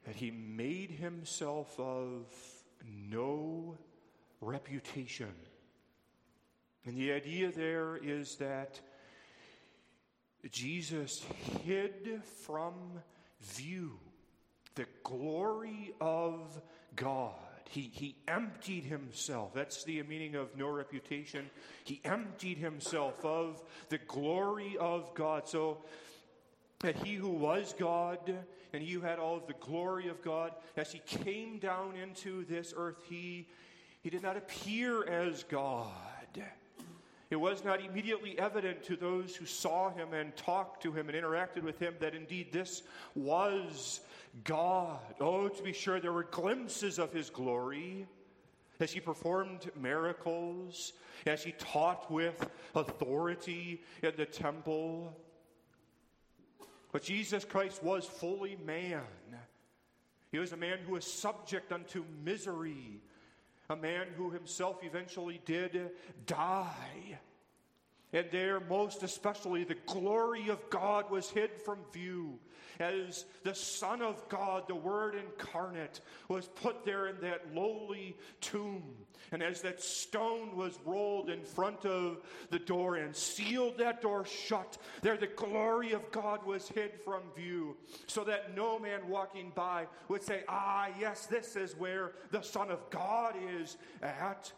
that 0.05 0.15
he 0.15 0.31
made 0.31 0.91
himself 0.91 1.81
of 1.81 2.27
no 2.85 3.79
reputation. 4.45 5.33
And 6.87 6.97
the 6.97 7.13
idea 7.13 7.51
there 7.51 7.97
is 7.97 8.37
that 8.37 8.81
Jesus 10.51 11.25
hid 11.65 12.23
from 12.43 12.75
view 13.41 13.99
the 14.75 14.87
glory 15.03 15.95
of 16.01 16.61
God. 16.95 17.33
He, 17.71 17.91
he 17.93 18.17
emptied 18.29 18.85
himself. 18.85 19.55
That's 19.55 19.85
the 19.85 20.03
meaning 20.03 20.35
of 20.35 20.57
no 20.57 20.69
reputation. 20.69 21.49
He 21.85 22.01
emptied 22.05 22.59
himself 22.59 23.25
of 23.25 23.63
the 23.89 23.99
glory 23.99 24.77
of 24.79 25.15
God. 25.15 25.49
So 25.49 25.79
that 26.81 26.97
he 26.97 27.15
who 27.15 27.31
was 27.31 27.75
God 27.79 28.19
and 28.73 28.83
he 28.83 28.93
who 28.93 29.01
had 29.01 29.19
all 29.19 29.37
of 29.37 29.47
the 29.47 29.55
glory 29.55 30.09
of 30.09 30.23
God, 30.23 30.53
as 30.77 30.93
he 30.93 30.99
came 30.99 31.59
down 31.59 31.97
into 31.97 32.45
this 32.45 32.75
earth, 32.77 32.99
he, 33.09 33.49
he 34.05 34.11
did 34.11 34.23
not 34.23 34.37
appear 34.37 35.05
as 35.09 35.43
God. 35.45 35.91
It 37.31 37.37
was 37.37 37.65
not 37.65 37.83
immediately 37.83 38.39
evident 38.39 38.85
to 38.85 38.97
those 38.97 39.35
who 39.35 39.47
saw 39.47 39.91
him 39.91 40.13
and 40.13 40.37
talked 40.37 40.83
to 40.83 40.93
him 40.93 41.09
and 41.09 41.19
interacted 41.19 41.63
with 41.63 41.79
him 41.81 41.95
that 41.99 42.15
indeed 42.15 42.53
this 42.53 42.83
was 43.17 44.03
God. 44.45 45.01
Oh, 45.21 45.49
to 45.49 45.63
be 45.63 45.73
sure, 45.73 45.99
there 45.99 46.13
were 46.13 46.25
glimpses 46.25 46.99
of 46.99 47.13
his 47.13 47.31
glory 47.31 48.07
as 48.79 48.93
he 48.93 49.01
performed 49.01 49.71
miracles, 49.81 50.93
as 51.27 51.43
he 51.43 51.53
taught 51.53 52.09
with 52.11 52.49
authority 52.75 53.83
in 54.03 54.13
the 54.17 54.27
temple. 54.27 55.17
But 56.93 57.03
Jesus 57.03 57.45
Christ 57.45 57.83
was 57.83 58.05
fully 58.05 58.59
man. 58.67 59.01
He 60.31 60.39
was 60.39 60.53
a 60.53 60.59
man 60.59 60.79
who 60.87 60.93
was 60.93 61.11
subject 61.11 61.73
unto 61.73 62.05
misery, 62.23 63.01
a 63.71 63.77
man 63.77 64.07
who 64.17 64.31
himself 64.31 64.83
eventually 64.83 65.41
did 65.45 65.91
die. 66.27 67.19
And 68.15 68.27
there, 68.31 68.61
most 68.61 69.03
especially, 69.03 69.65
the 69.65 69.77
glory 69.87 70.49
of 70.49 70.71
God 70.71 71.11
was 71.11 71.29
hid 71.31 71.51
from 71.65 71.81
view 71.93 72.39
as 72.79 73.25
the 73.43 73.55
Son 73.55 74.03
of 74.03 74.29
God, 74.29 74.69
the 74.69 74.75
Word 74.75 75.15
incarnate, 75.15 76.01
was 76.29 76.47
put 76.47 76.85
there 76.85 77.09
in 77.09 77.21
that 77.21 77.55
lowly 77.55 78.17
tomb. 78.41 78.85
And 79.33 79.43
as 79.43 79.63
that 79.63 79.83
stone 79.83 80.57
was 80.57 80.79
rolled 80.85 81.29
in 81.29 81.43
front 81.43 81.85
of 81.87 82.19
the 82.51 82.59
door 82.59 82.97
and 82.97 83.15
sealed 83.15 83.79
that 83.79 84.01
door 84.01 84.25
shut, 84.25 84.79
there 85.03 85.17
the 85.17 85.27
glory 85.27 85.93
of 85.93 86.11
God 86.13 86.45
was 86.45 86.69
hid 86.69 86.93
from 87.05 87.23
view, 87.35 87.77
so 88.07 88.23
that 88.25 88.55
no 88.55 88.79
man 88.79 89.09
walking 89.09 89.51
by 89.55 89.87
would 90.09 90.23
say, 90.23 90.45
Ah, 90.49 90.89
yes, 91.01 91.27
this 91.27 91.57
is 91.57 91.77
where 91.77 92.13
the 92.31 92.43
Son 92.43 92.71
of 92.71 92.89
God 92.91 93.35
is 93.61 93.77
at. 94.03 94.53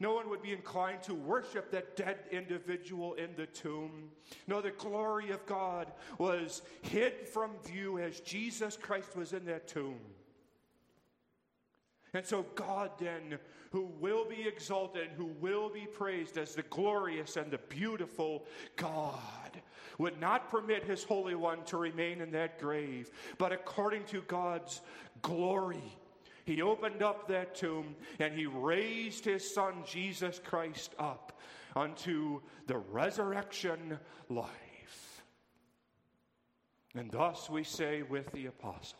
No 0.00 0.14
one 0.14 0.30
would 0.30 0.42
be 0.42 0.52
inclined 0.52 1.02
to 1.04 1.14
worship 1.14 1.70
that 1.72 1.94
dead 1.94 2.20
individual 2.32 3.14
in 3.14 3.28
the 3.36 3.46
tomb. 3.46 4.10
No, 4.46 4.62
the 4.62 4.70
glory 4.70 5.30
of 5.30 5.44
God 5.44 5.92
was 6.16 6.62
hid 6.80 7.28
from 7.28 7.50
view 7.66 7.98
as 7.98 8.20
Jesus 8.20 8.78
Christ 8.78 9.14
was 9.14 9.34
in 9.34 9.44
that 9.44 9.68
tomb. 9.68 10.00
And 12.14 12.26
so, 12.26 12.44
God, 12.54 12.90
then, 12.98 13.38
who 13.70 13.92
will 14.00 14.24
be 14.24 14.48
exalted 14.48 15.08
and 15.08 15.16
who 15.16 15.26
will 15.26 15.68
be 15.68 15.86
praised 15.86 16.38
as 16.38 16.54
the 16.54 16.62
glorious 16.62 17.36
and 17.36 17.50
the 17.50 17.58
beautiful 17.58 18.46
God, 18.76 19.60
would 19.98 20.18
not 20.18 20.50
permit 20.50 20.82
his 20.82 21.04
Holy 21.04 21.34
One 21.34 21.62
to 21.64 21.76
remain 21.76 22.22
in 22.22 22.30
that 22.32 22.58
grave, 22.58 23.10
but 23.36 23.52
according 23.52 24.04
to 24.04 24.22
God's 24.22 24.80
glory 25.20 25.98
he 26.44 26.62
opened 26.62 27.02
up 27.02 27.28
that 27.28 27.54
tomb 27.54 27.94
and 28.18 28.34
he 28.34 28.46
raised 28.46 29.24
his 29.24 29.54
son 29.54 29.82
Jesus 29.86 30.40
Christ 30.44 30.94
up 30.98 31.38
unto 31.76 32.40
the 32.66 32.78
resurrection 32.78 33.98
life. 34.28 35.22
And 36.94 37.10
thus 37.10 37.48
we 37.48 37.64
say 37.64 38.02
with 38.02 38.30
the 38.32 38.46
apostle 38.46 38.98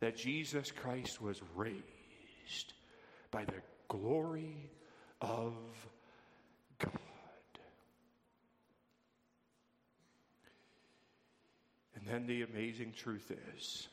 that 0.00 0.16
Jesus 0.16 0.70
Christ 0.70 1.20
was 1.20 1.40
raised 1.54 2.74
by 3.30 3.44
the 3.44 3.62
glory 3.88 4.70
of 5.20 5.54
God. 6.78 6.92
And 11.96 12.06
then 12.06 12.26
the 12.26 12.42
amazing 12.42 12.92
truth 12.92 13.32
is 13.56 13.88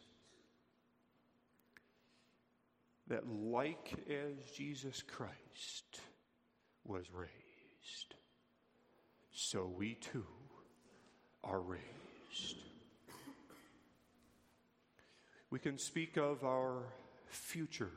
that, 3.12 3.28
like 3.28 3.93
as 4.10 4.52
Jesus 4.56 5.04
Christ 5.04 6.00
was 6.86 7.06
raised, 7.13 8.16
so 9.34 9.70
we 9.78 9.95
too 9.95 10.26
are 11.43 11.59
raised. 11.59 12.55
We 15.49 15.59
can 15.59 15.78
speak 15.78 16.16
of 16.16 16.45
our 16.45 16.84
future 17.28 17.91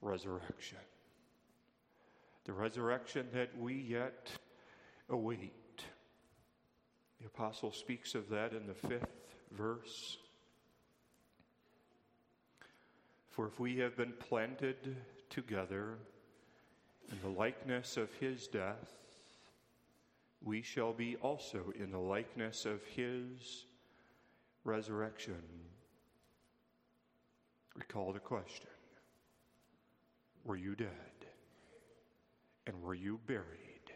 resurrection, 0.00 0.78
the 2.44 2.52
resurrection 2.52 3.26
that 3.34 3.58
we 3.58 3.74
yet 3.74 4.30
await. 5.10 5.82
The 7.20 7.26
apostle 7.26 7.72
speaks 7.72 8.14
of 8.14 8.28
that 8.28 8.52
in 8.52 8.68
the 8.68 8.74
fifth 8.74 9.34
verse. 9.50 10.18
For 13.32 13.46
if 13.46 13.58
we 13.58 13.78
have 13.78 13.96
been 13.96 14.12
planted 14.12 14.94
together 15.30 15.96
in 17.10 17.18
the 17.22 17.38
likeness 17.38 17.96
of 17.96 18.12
his 18.20 18.46
death, 18.46 18.92
we 20.44 20.60
shall 20.60 20.92
be 20.92 21.16
also 21.16 21.72
in 21.78 21.90
the 21.90 21.98
likeness 21.98 22.66
of 22.66 22.84
his 22.94 23.64
resurrection. 24.64 25.42
Recall 27.74 28.12
the 28.12 28.18
question 28.18 28.68
Were 30.44 30.56
you 30.56 30.74
dead? 30.74 30.88
And 32.66 32.82
were 32.82 32.94
you 32.94 33.18
buried 33.26 33.92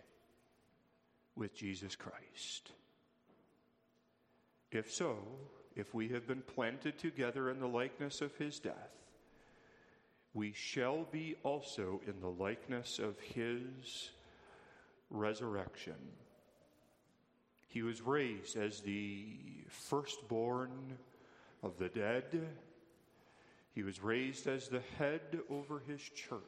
with 1.37 1.55
Jesus 1.55 1.95
Christ? 1.95 2.73
If 4.73 4.91
so, 4.91 5.19
if 5.77 5.93
we 5.93 6.09
have 6.09 6.27
been 6.27 6.43
planted 6.43 6.99
together 6.99 7.51
in 7.51 7.61
the 7.61 7.69
likeness 7.69 8.23
of 8.23 8.35
his 8.37 8.59
death, 8.59 9.06
we 10.37 10.53
shall 10.53 11.05
be 11.11 11.35
also 11.45 11.99
in 12.07 12.21
the 12.21 12.29
likeness 12.29 12.99
of 12.99 13.19
his 13.19 14.11
resurrection. 15.09 15.97
He 17.69 17.83
was 17.83 18.03
raised 18.03 18.55
as 18.55 18.81
the 18.81 19.29
firstborn 19.69 20.99
of 21.63 21.79
the 21.79 21.89
dead. 21.89 22.49
He 23.75 23.83
was 23.83 24.03
raised 24.03 24.47
as 24.47 24.69
the 24.69 24.83
head 24.99 25.23
over 25.49 25.81
his 25.89 26.03
church. 26.03 26.43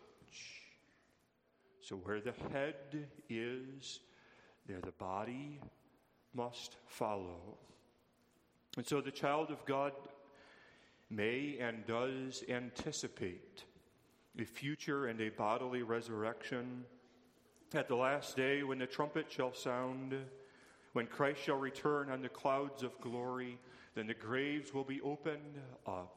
So, 1.80 1.96
where 1.96 2.20
the 2.20 2.34
head 2.52 3.08
is, 3.30 4.00
there 4.66 4.82
the 4.82 4.92
body 4.92 5.60
must 6.34 6.76
follow. 6.86 7.56
And 8.76 8.86
so, 8.86 9.00
the 9.00 9.10
child 9.10 9.50
of 9.50 9.64
God 9.64 9.92
may 11.08 11.56
and 11.58 11.86
does 11.86 12.44
anticipate 12.50 13.64
a 14.38 14.44
future 14.44 15.06
and 15.06 15.20
a 15.20 15.30
bodily 15.30 15.82
resurrection 15.82 16.84
at 17.74 17.88
the 17.88 17.94
last 17.94 18.36
day 18.36 18.62
when 18.62 18.78
the 18.78 18.86
trumpet 18.86 19.26
shall 19.28 19.52
sound, 19.52 20.14
when 20.92 21.06
Christ 21.06 21.42
shall 21.42 21.56
return 21.56 22.10
on 22.10 22.22
the 22.22 22.28
clouds 22.28 22.82
of 22.82 22.98
glory, 23.00 23.58
then 23.94 24.06
the 24.06 24.14
graves 24.14 24.72
will 24.72 24.84
be 24.84 25.00
opened 25.00 25.60
up, 25.86 26.16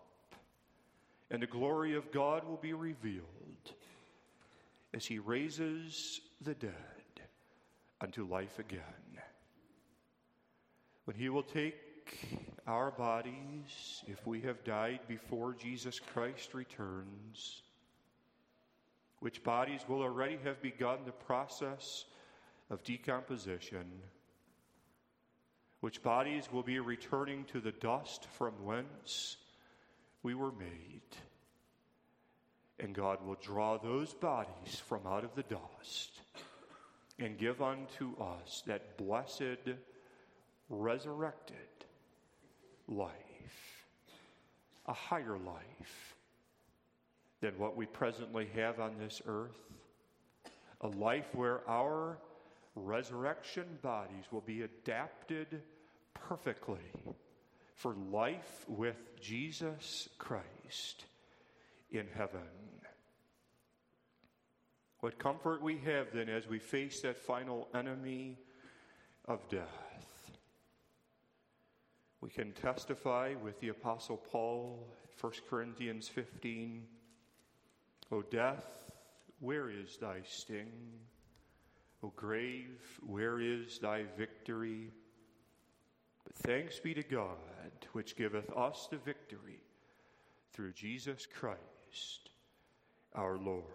and 1.29 1.41
the 1.41 1.47
glory 1.47 1.95
of 1.95 2.11
God 2.11 2.47
will 2.47 2.57
be 2.57 2.73
revealed 2.73 3.25
as 4.93 5.05
he 5.05 5.19
raises 5.19 6.21
the 6.41 6.53
dead 6.53 6.71
unto 7.99 8.27
life 8.27 8.59
again. 8.59 8.81
When 11.05 11.15
he 11.15 11.29
will 11.29 11.43
take 11.43 11.75
our 12.67 12.91
bodies, 12.91 14.03
if 14.07 14.25
we 14.27 14.41
have 14.41 14.63
died 14.63 14.99
before 15.07 15.53
Jesus 15.53 15.99
Christ 15.99 16.53
returns, 16.53 17.63
which 19.21 19.43
bodies 19.43 19.81
will 19.87 20.01
already 20.01 20.37
have 20.43 20.61
begun 20.61 20.97
the 21.05 21.11
process 21.11 22.05
of 22.71 22.83
decomposition, 22.83 23.85
which 25.79 26.01
bodies 26.01 26.49
will 26.51 26.63
be 26.63 26.79
returning 26.79 27.45
to 27.45 27.61
the 27.61 27.71
dust 27.71 28.27
from 28.37 28.51
whence 28.65 29.37
we 30.23 30.33
were 30.33 30.51
made. 30.51 31.01
And 32.79 32.95
God 32.95 33.23
will 33.23 33.37
draw 33.39 33.77
those 33.77 34.11
bodies 34.11 34.81
from 34.87 35.05
out 35.05 35.23
of 35.23 35.35
the 35.35 35.43
dust 35.43 36.19
and 37.19 37.37
give 37.37 37.61
unto 37.61 38.19
us 38.19 38.63
that 38.65 38.97
blessed, 38.97 39.69
resurrected 40.67 41.57
life, 42.87 43.85
a 44.87 44.93
higher 44.93 45.37
life 45.37 46.10
than 47.41 47.57
what 47.57 47.75
we 47.75 47.85
presently 47.85 48.47
have 48.55 48.79
on 48.79 48.97
this 48.97 49.21
earth. 49.25 49.59
A 50.81 50.87
life 50.87 51.27
where 51.33 51.67
our 51.67 52.17
resurrection 52.75 53.65
bodies 53.81 54.25
will 54.31 54.41
be 54.41 54.61
adapted 54.61 55.61
perfectly 56.13 56.79
for 57.75 57.95
life 58.11 58.65
with 58.67 59.19
Jesus 59.19 60.07
Christ 60.17 61.05
in 61.91 62.07
heaven. 62.15 62.41
What 64.99 65.17
comfort 65.17 65.63
we 65.63 65.79
have 65.79 66.07
then 66.13 66.29
as 66.29 66.47
we 66.47 66.59
face 66.59 67.01
that 67.01 67.17
final 67.17 67.67
enemy 67.73 68.37
of 69.25 69.47
death. 69.49 70.31
We 72.21 72.29
can 72.29 72.51
testify 72.51 73.33
with 73.43 73.59
the 73.59 73.69
Apostle 73.69 74.17
Paul, 74.17 74.87
1 75.19 75.33
Corinthians 75.49 76.07
15 76.07 76.83
O 78.11 78.21
death, 78.21 78.65
where 79.39 79.69
is 79.69 79.97
thy 79.97 80.21
sting? 80.25 80.71
O 82.03 82.11
grave, 82.15 82.99
where 83.05 83.39
is 83.39 83.79
thy 83.79 84.03
victory? 84.17 84.91
But 86.25 86.35
thanks 86.35 86.79
be 86.79 86.93
to 86.93 87.03
God, 87.03 87.37
which 87.93 88.15
giveth 88.15 88.51
us 88.51 88.87
the 88.91 88.97
victory 88.97 89.61
through 90.51 90.73
Jesus 90.73 91.25
Christ 91.25 92.29
our 93.15 93.37
Lord. 93.37 93.65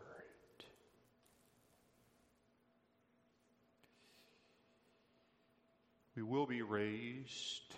We 6.15 6.23
will 6.23 6.47
be 6.47 6.63
raised, 6.63 7.75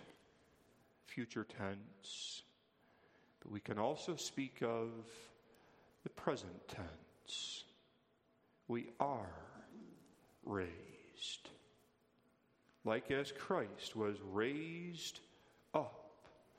future 1.07 1.45
tense, 1.45 2.43
but 3.41 3.51
we 3.51 3.59
can 3.59 3.79
also 3.79 4.15
speak 4.15 4.63
of 4.63 4.91
the 6.09 6.23
present 6.23 6.69
tense. 6.69 7.65
We 8.67 8.87
are 8.99 9.29
raised. 10.43 11.51
Like 12.85 13.11
as 13.11 13.31
Christ 13.31 13.95
was 13.95 14.17
raised 14.33 15.21
up 15.75 16.11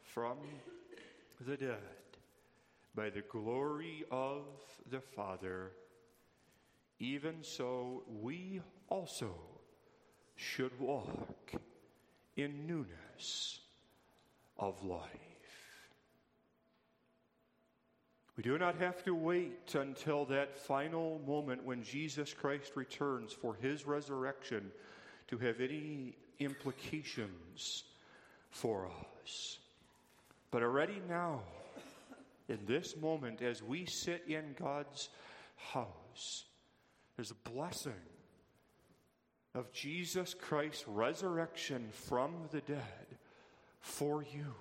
from 0.04 0.38
the 1.48 1.58
dead 1.58 1.78
by 2.96 3.10
the 3.10 3.22
glory 3.22 4.04
of 4.12 4.44
the 4.92 5.02
Father, 5.02 5.72
even 7.00 7.38
so 7.42 8.04
we 8.22 8.62
also 8.88 9.34
should 10.36 10.80
walk 10.80 11.54
in 12.36 12.68
newness 12.68 13.62
of 14.60 14.84
life. 14.84 15.29
We 18.40 18.44
do 18.44 18.58
not 18.58 18.76
have 18.76 19.04
to 19.04 19.14
wait 19.14 19.76
until 19.76 20.24
that 20.28 20.58
final 20.58 21.20
moment 21.28 21.62
when 21.66 21.84
Jesus 21.84 22.34
Christ 22.34 22.72
returns 22.76 23.34
for 23.34 23.54
his 23.54 23.86
resurrection 23.86 24.72
to 25.28 25.38
have 25.40 25.60
any 25.60 26.16
implications 26.40 27.84
for 28.50 28.90
us. 29.26 29.58
But 30.52 30.64
already 30.64 31.02
now, 31.10 31.42
in 32.48 32.60
this 32.66 32.96
moment, 32.96 33.42
as 33.42 33.62
we 33.62 33.86
sit 33.86 34.24
in 34.26 34.56
God's 34.58 35.10
house, 35.74 36.46
there's 37.18 37.32
a 37.32 37.50
blessing 37.50 37.92
of 39.54 39.70
Jesus 39.74 40.34
Christ's 40.34 40.88
resurrection 40.88 41.90
from 41.92 42.48
the 42.52 42.62
dead 42.62 43.18
for 43.82 44.24
you. 44.24 44.56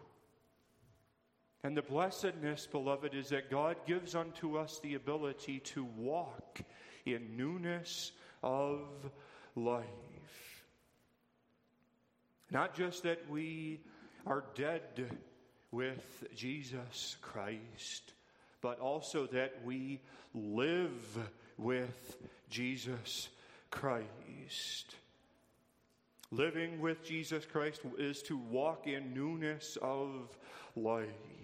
And 1.65 1.77
the 1.77 1.83
blessedness, 1.83 2.67
beloved, 2.67 3.15
is 3.15 3.31
that 3.31 3.51
God 3.51 3.77
gives 3.87 4.15
unto 4.15 4.57
us 4.57 4.79
the 4.79 4.95
ability 4.95 5.61
to 5.61 5.85
walk 5.85 6.61
in 7.05 7.37
newness 7.37 8.13
of 8.43 8.81
life. 9.57 9.85
Not 12.51 12.75
just 12.75 13.03
that 13.03 13.29
we 13.29 13.81
are 14.27 14.45
dead 14.55 15.11
with 15.73 16.25
Jesus 16.35 17.17
Christ, 17.21 18.13
but 18.61 18.79
also 18.79 19.27
that 19.27 19.57
we 19.65 20.01
live 20.35 21.19
with 21.57 22.17
Jesus 22.49 23.29
Christ. 23.71 24.95
Living 26.31 26.81
with 26.81 27.03
Jesus 27.03 27.45
Christ 27.45 27.81
is 27.99 28.23
to 28.23 28.37
walk 28.37 28.87
in 28.87 29.13
newness 29.13 29.77
of 29.83 30.37
life. 30.77 31.38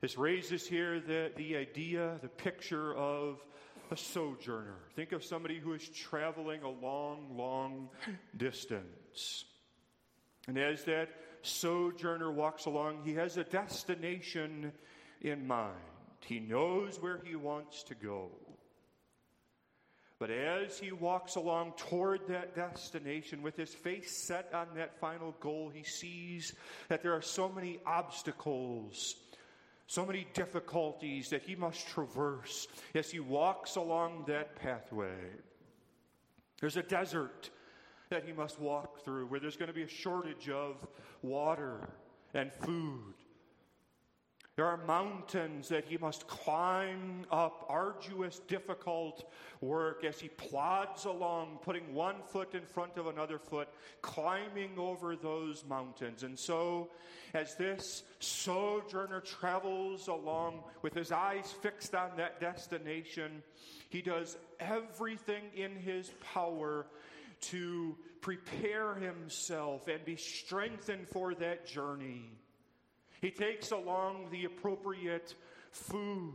This 0.00 0.16
raises 0.16 0.66
here 0.66 1.00
the, 1.00 1.32
the 1.36 1.56
idea, 1.56 2.18
the 2.22 2.28
picture 2.28 2.94
of 2.94 3.44
a 3.90 3.96
sojourner. 3.96 4.76
Think 4.94 5.12
of 5.12 5.24
somebody 5.24 5.58
who 5.58 5.72
is 5.72 5.88
traveling 5.88 6.62
a 6.62 6.70
long, 6.70 7.36
long 7.36 7.88
distance. 8.36 9.44
And 10.46 10.56
as 10.56 10.84
that 10.84 11.08
sojourner 11.42 12.30
walks 12.30 12.66
along, 12.66 13.02
he 13.04 13.14
has 13.14 13.36
a 13.36 13.44
destination 13.44 14.72
in 15.20 15.46
mind. 15.46 15.74
He 16.26 16.38
knows 16.38 17.00
where 17.00 17.20
he 17.24 17.34
wants 17.34 17.82
to 17.84 17.94
go. 17.94 18.30
But 20.20 20.30
as 20.30 20.78
he 20.78 20.90
walks 20.90 21.36
along 21.36 21.74
toward 21.76 22.26
that 22.28 22.54
destination 22.54 23.40
with 23.40 23.56
his 23.56 23.72
face 23.72 24.16
set 24.16 24.52
on 24.52 24.66
that 24.74 24.98
final 24.98 25.34
goal, 25.40 25.70
he 25.72 25.84
sees 25.84 26.54
that 26.88 27.02
there 27.02 27.12
are 27.12 27.22
so 27.22 27.48
many 27.48 27.78
obstacles 27.86 29.14
so 29.88 30.04
many 30.04 30.26
difficulties 30.34 31.30
that 31.30 31.42
he 31.42 31.56
must 31.56 31.88
traverse 31.88 32.68
as 32.94 33.10
he 33.10 33.20
walks 33.20 33.76
along 33.76 34.24
that 34.28 34.54
pathway. 34.54 35.18
There's 36.60 36.76
a 36.76 36.82
desert 36.82 37.48
that 38.10 38.24
he 38.24 38.32
must 38.32 38.60
walk 38.60 39.02
through 39.02 39.26
where 39.26 39.40
there's 39.40 39.56
going 39.56 39.68
to 39.68 39.74
be 39.74 39.82
a 39.82 39.88
shortage 39.88 40.50
of 40.50 40.86
water 41.22 41.88
and 42.34 42.52
food. 42.52 43.14
There 44.58 44.66
are 44.66 44.84
mountains 44.88 45.68
that 45.68 45.84
he 45.84 45.98
must 45.98 46.26
climb 46.26 47.24
up, 47.30 47.64
arduous, 47.68 48.40
difficult 48.40 49.30
work 49.60 50.02
as 50.02 50.18
he 50.18 50.30
plods 50.30 51.04
along, 51.04 51.60
putting 51.62 51.94
one 51.94 52.16
foot 52.26 52.56
in 52.56 52.62
front 52.62 52.96
of 52.96 53.06
another 53.06 53.38
foot, 53.38 53.68
climbing 54.02 54.76
over 54.76 55.14
those 55.14 55.64
mountains. 55.64 56.24
And 56.24 56.36
so, 56.36 56.90
as 57.34 57.54
this 57.54 58.02
sojourner 58.18 59.20
travels 59.20 60.08
along 60.08 60.64
with 60.82 60.92
his 60.92 61.12
eyes 61.12 61.54
fixed 61.62 61.94
on 61.94 62.16
that 62.16 62.40
destination, 62.40 63.44
he 63.90 64.02
does 64.02 64.36
everything 64.58 65.44
in 65.54 65.76
his 65.76 66.10
power 66.34 66.84
to 67.42 67.96
prepare 68.20 68.96
himself 68.96 69.86
and 69.86 70.04
be 70.04 70.16
strengthened 70.16 71.06
for 71.06 71.32
that 71.36 71.64
journey. 71.64 72.32
He 73.20 73.30
takes 73.30 73.70
along 73.70 74.28
the 74.30 74.44
appropriate 74.44 75.34
food 75.70 76.34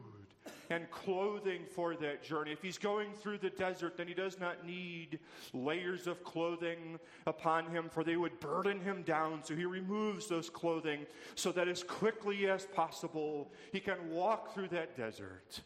and 0.69 0.89
clothing 0.91 1.61
for 1.73 1.95
that 1.95 2.23
journey. 2.23 2.51
If 2.51 2.61
he's 2.61 2.77
going 2.77 3.13
through 3.13 3.37
the 3.39 3.49
desert, 3.49 3.97
then 3.97 4.07
he 4.07 4.13
does 4.13 4.39
not 4.39 4.65
need 4.65 5.19
layers 5.53 6.07
of 6.07 6.23
clothing 6.23 6.99
upon 7.25 7.69
him, 7.69 7.89
for 7.89 8.03
they 8.03 8.17
would 8.17 8.39
burden 8.39 8.81
him 8.81 9.03
down. 9.03 9.43
So 9.43 9.55
he 9.55 9.65
removes 9.65 10.27
those 10.27 10.49
clothing 10.49 11.05
so 11.35 11.51
that 11.51 11.67
as 11.67 11.83
quickly 11.83 12.47
as 12.49 12.65
possible 12.65 13.51
he 13.71 13.79
can 13.79 14.09
walk 14.09 14.53
through 14.53 14.69
that 14.69 14.97
desert. 14.97 15.61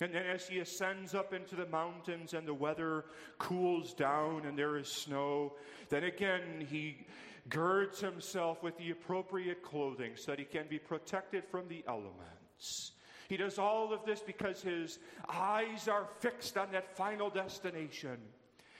And 0.00 0.12
then, 0.12 0.26
as 0.26 0.48
he 0.48 0.58
ascends 0.58 1.14
up 1.14 1.32
into 1.32 1.54
the 1.54 1.66
mountains 1.66 2.34
and 2.34 2.48
the 2.48 2.54
weather 2.54 3.04
cools 3.38 3.94
down 3.94 4.44
and 4.44 4.58
there 4.58 4.76
is 4.76 4.88
snow, 4.88 5.52
then 5.88 6.04
again 6.04 6.66
he 6.68 7.06
girds 7.48 8.00
himself 8.00 8.62
with 8.62 8.76
the 8.78 8.90
appropriate 8.90 9.62
clothing 9.62 10.12
so 10.16 10.32
that 10.32 10.38
he 10.38 10.44
can 10.44 10.66
be 10.68 10.78
protected 10.78 11.44
from 11.44 11.68
the 11.68 11.84
elements. 11.86 12.92
He 13.28 13.36
does 13.36 13.58
all 13.58 13.92
of 13.92 14.04
this 14.04 14.20
because 14.20 14.62
his 14.62 14.98
eyes 15.28 15.88
are 15.88 16.08
fixed 16.20 16.56
on 16.56 16.72
that 16.72 16.96
final 16.96 17.30
destination. 17.30 18.18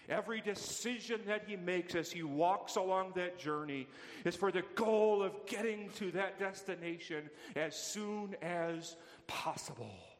Every 0.09 0.43
decision 0.43 1.23
that 1.27 1.45
he 1.47 1.57
makes 1.57 1.95
as 1.95 2.13
he 2.13 2.23
walks 2.23 2.77
along 2.77 3.13
that 3.17 3.39
journey 3.39 3.87
is 4.27 4.37
for 4.37 4.53
the 4.53 4.63
goal 4.75 5.23
of 5.23 5.33
getting 5.47 5.89
to 5.97 6.11
that 6.13 6.39
destination 6.39 7.31
as 7.57 7.75
soon 7.75 8.37
as 8.43 8.97
possible. 9.27 10.14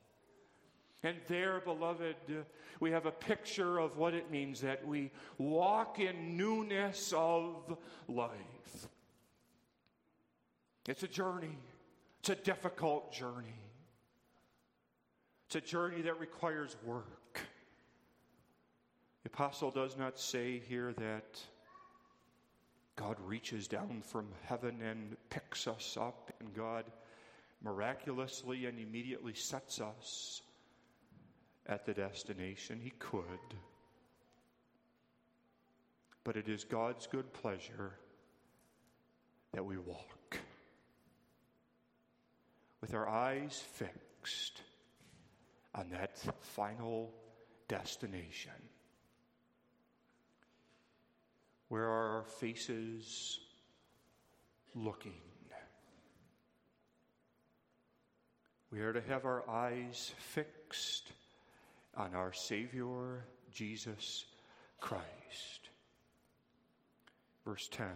And 1.05 1.19
there, 1.29 1.61
beloved, 1.61 2.17
uh, 2.31 2.33
we 2.81 2.91
have 2.91 3.05
a 3.05 3.11
picture 3.11 3.79
of 3.79 3.99
what 3.99 4.15
it 4.15 4.31
means 4.31 4.63
that 4.63 4.87
we 4.87 5.11
walk 5.37 6.01
in 6.01 6.39
newness 6.39 7.13
of 7.15 7.77
life. 8.09 8.89
It's 10.89 11.03
a 11.03 11.09
journey, 11.09 11.59
it's 12.21 12.31
a 12.31 12.35
difficult 12.35 13.13
journey. 13.13 13.61
It's 15.47 15.57
a 15.57 15.61
journey 15.61 16.01
that 16.03 16.19
requires 16.19 16.75
work. 16.87 17.39
The 19.25 19.29
apostle 19.29 19.71
does 19.71 19.99
not 19.99 20.19
say 20.19 20.59
here 20.59 20.95
that 20.95 21.39
God 22.97 23.19
reaches 23.27 23.69
down 23.69 24.01
from 24.03 24.27
heaven 24.45 24.81
and 24.81 25.19
picks 25.29 25.69
us 25.69 25.99
up, 26.01 26.33
and 26.41 26.55
God 26.55 26.87
miraculously 27.63 28.65
and 28.65 28.79
immediately 28.79 29.35
sets 29.35 29.83
us 29.83 30.41
at 31.67 31.87
the 31.87 31.95
destination. 31.95 32.81
He 32.83 32.91
could. 32.99 33.55
But 36.25 36.37
it 36.37 36.49
is 36.49 36.65
God's 36.65 37.07
good 37.07 37.33
pleasure 37.33 37.93
that 39.53 39.65
we 39.65 39.79
walk 39.79 40.39
with 42.81 42.95
our 42.95 43.09
eyes 43.09 43.63
fixed 43.75 44.63
on 45.75 45.91
that 45.91 46.19
final 46.41 47.13
destination. 47.69 48.53
Where 51.69 51.85
are 51.85 52.17
our 52.17 52.25
faces 52.25 53.41
looking? 54.75 55.21
We 58.71 58.81
are 58.81 58.93
to 58.93 59.03
have 59.03 59.25
our 59.25 59.49
eyes 59.49 60.13
fixed 60.19 61.13
on 61.97 62.15
our 62.15 62.33
Savior, 62.33 63.25
Jesus 63.53 64.25
Christ. 64.81 65.71
Verse 67.45 67.69
10 67.73 67.87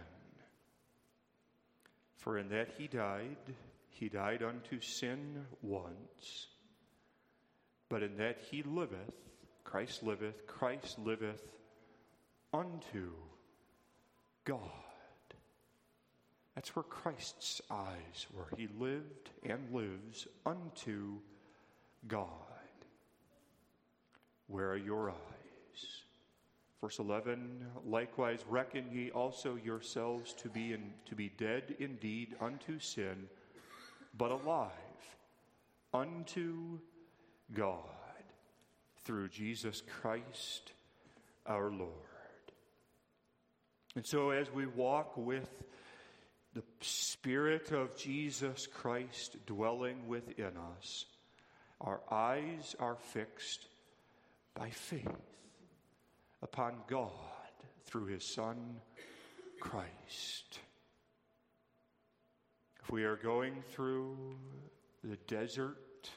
For 2.17 2.37
in 2.37 2.49
that 2.49 2.69
he 2.77 2.87
died, 2.87 3.37
he 3.89 4.09
died 4.09 4.43
unto 4.43 4.79
sin 4.79 5.45
once, 5.61 6.47
but 7.89 8.03
in 8.03 8.17
that 8.17 8.37
he 8.49 8.63
liveth, 8.63 9.15
Christ 9.63 10.03
liveth, 10.03 10.47
Christ 10.47 10.97
liveth 10.99 11.43
unto 12.53 13.11
God. 14.45 14.59
That's 16.55 16.75
where 16.75 16.83
Christ's 16.83 17.61
eyes 17.69 18.27
were. 18.33 18.47
He 18.57 18.67
lived 18.79 19.29
and 19.43 19.73
lives 19.73 20.27
unto 20.45 21.19
God. 22.07 22.48
Where 24.49 24.71
are 24.71 24.77
your 24.77 25.11
eyes? 25.11 25.85
Verse 26.81 26.97
11, 26.97 27.65
likewise 27.85 28.39
reckon 28.49 28.85
ye 28.91 29.11
also 29.11 29.57
yourselves 29.63 30.33
to 30.35 30.49
be, 30.49 30.73
in, 30.73 30.91
to 31.07 31.15
be 31.15 31.29
dead 31.37 31.75
indeed 31.77 32.35
unto 32.41 32.79
sin, 32.79 33.27
but 34.17 34.31
alive 34.31 34.71
unto 35.93 36.79
God 37.53 37.83
through 39.03 39.27
Jesus 39.29 39.83
Christ 40.01 40.71
our 41.45 41.69
Lord. 41.69 41.91
And 43.95 44.05
so, 44.05 44.31
as 44.31 44.51
we 44.51 44.65
walk 44.65 45.15
with 45.15 45.49
the 46.53 46.63
Spirit 46.81 47.71
of 47.71 47.97
Jesus 47.97 48.67
Christ 48.67 49.35
dwelling 49.45 50.07
within 50.07 50.53
us, 50.77 51.05
our 51.81 51.99
eyes 52.09 52.75
are 52.79 52.95
fixed 52.95 53.67
by 54.59 54.69
faith 54.69 55.07
upon 56.43 56.73
God 56.89 57.09
through 57.85 58.07
his 58.07 58.25
Son, 58.25 58.75
Christ. 59.61 60.59
If 62.83 62.91
we 62.91 63.05
are 63.05 63.15
going 63.15 63.63
through 63.71 64.17
the 65.01 65.15
desert 65.27 66.09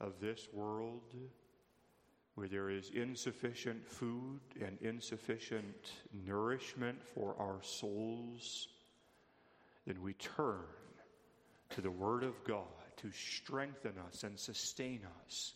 of 0.00 0.14
this 0.18 0.48
world, 0.54 1.02
where 2.36 2.48
there 2.48 2.70
is 2.70 2.90
insufficient 2.94 3.86
food 3.86 4.40
and 4.64 4.78
insufficient 4.80 5.92
nourishment 6.26 7.02
for 7.14 7.36
our 7.38 7.58
souls, 7.60 8.68
then 9.86 10.00
we 10.00 10.14
turn 10.14 10.64
to 11.68 11.82
the 11.82 11.90
Word 11.90 12.24
of 12.24 12.42
God 12.44 12.64
to 12.96 13.10
strengthen 13.12 13.92
us 14.08 14.22
and 14.22 14.38
sustain 14.38 15.02
us 15.26 15.52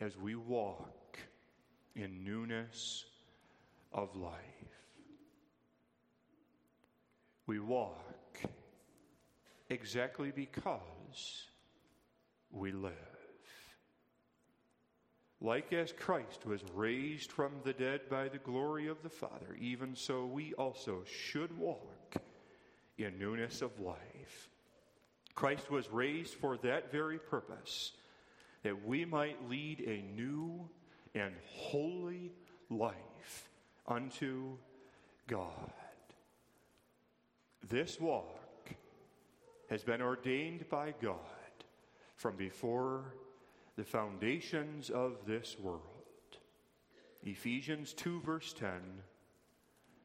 as 0.00 0.16
we 0.16 0.34
walk 0.34 1.18
in 1.94 2.24
newness 2.24 3.04
of 3.92 4.14
life. 4.16 4.32
We 7.46 7.60
walk 7.60 8.40
exactly 9.68 10.32
because 10.34 11.46
we 12.50 12.72
live. 12.72 12.92
Like 15.40 15.72
as 15.74 15.92
Christ 15.92 16.46
was 16.46 16.62
raised 16.74 17.30
from 17.30 17.52
the 17.64 17.74
dead 17.74 18.08
by 18.08 18.28
the 18.28 18.38
glory 18.38 18.88
of 18.88 19.02
the 19.02 19.10
Father, 19.10 19.54
even 19.60 19.94
so 19.94 20.24
we 20.24 20.54
also 20.54 21.02
should 21.04 21.56
walk 21.58 22.16
in 22.96 23.18
newness 23.18 23.60
of 23.60 23.78
life. 23.78 24.48
Christ 25.34 25.70
was 25.70 25.90
raised 25.90 26.34
for 26.34 26.56
that 26.58 26.90
very 26.90 27.18
purpose 27.18 27.92
that 28.64 28.84
we 28.84 29.04
might 29.04 29.48
lead 29.48 29.80
a 29.80 30.02
new 30.16 30.68
and 31.14 31.34
holy 31.46 32.32
life 32.70 33.50
unto 33.86 34.56
God. 35.28 35.72
This 37.68 38.00
walk 38.00 38.74
has 39.68 39.84
been 39.84 40.02
ordained 40.02 40.68
by 40.70 40.94
God 41.00 41.18
from 42.16 42.36
before 42.36 43.14
the 43.76 43.84
foundations 43.84 44.88
of 44.88 45.18
this 45.26 45.56
world. 45.60 45.82
Ephesians 47.22 47.92
2, 47.92 48.20
verse 48.22 48.54
10 48.54 48.70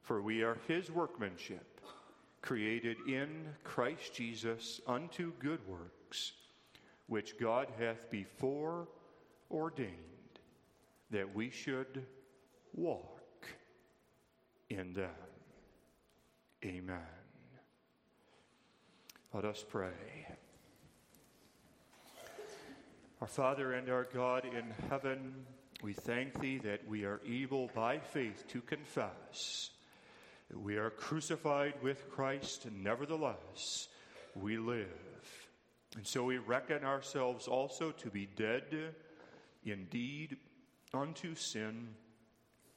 For 0.02 0.22
we 0.22 0.44
are 0.44 0.58
his 0.68 0.92
workmanship, 0.92 1.80
created 2.42 2.98
in 3.08 3.30
Christ 3.64 4.14
Jesus 4.14 4.82
unto 4.86 5.32
good 5.40 5.66
works 5.66 6.34
which 7.10 7.38
God 7.38 7.68
hath 7.80 8.10
before 8.10 8.88
ordained 9.52 9.90
that 11.12 11.36
we 11.36 11.50
should 11.50 12.06
walk 12.74 13.48
in 14.70 14.94
them. 14.94 15.10
Amen. 16.64 17.00
Let 19.34 19.46
us 19.46 19.66
pray. 19.68 19.90
Our 23.22 23.28
Father 23.28 23.74
and 23.74 23.90
our 23.90 24.08
God 24.14 24.46
in 24.46 24.66
heaven, 24.90 25.34
we 25.82 25.94
thank 25.94 26.40
Thee 26.40 26.60
that 26.60 26.88
we 26.88 27.06
are 27.06 27.20
able 27.28 27.70
by 27.76 27.98
faith 28.00 28.48
to 28.50 28.62
confess 28.62 29.72
that 30.50 30.60
we 30.60 30.78
are 30.78 30.90
crucified 30.90 31.74
with 31.82 32.10
Christ, 32.10 32.68
nevertheless 32.72 33.88
we 34.36 34.58
live. 34.58 34.88
And 35.96 36.06
so 36.06 36.24
we 36.24 36.38
reckon 36.38 36.84
ourselves 36.84 37.48
also 37.48 37.92
to 37.92 38.10
be 38.10 38.28
dead 38.36 38.94
indeed 39.64 40.38
unto 40.94 41.36
sin 41.36 41.90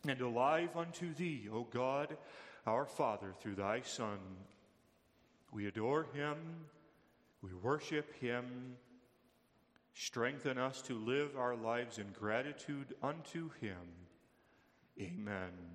and 0.09 0.21
alive 0.21 0.71
unto 0.77 1.15
Thee, 1.15 1.49
O 1.53 1.65
God, 1.65 2.17
our 2.67 2.87
Father, 2.87 3.35
through 3.41 3.57
Thy 3.57 3.83
Son. 3.83 4.19
We 5.53 5.67
adore 5.67 6.07
Him, 6.15 6.37
we 7.43 7.51
worship 7.55 8.15
Him. 8.21 8.77
Strengthen 9.95 10.57
us 10.57 10.81
to 10.83 10.95
live 10.95 11.37
our 11.37 11.55
lives 11.55 11.99
in 11.99 12.07
gratitude 12.19 12.95
unto 13.03 13.51
Him. 13.61 13.77
Amen. 14.99 15.72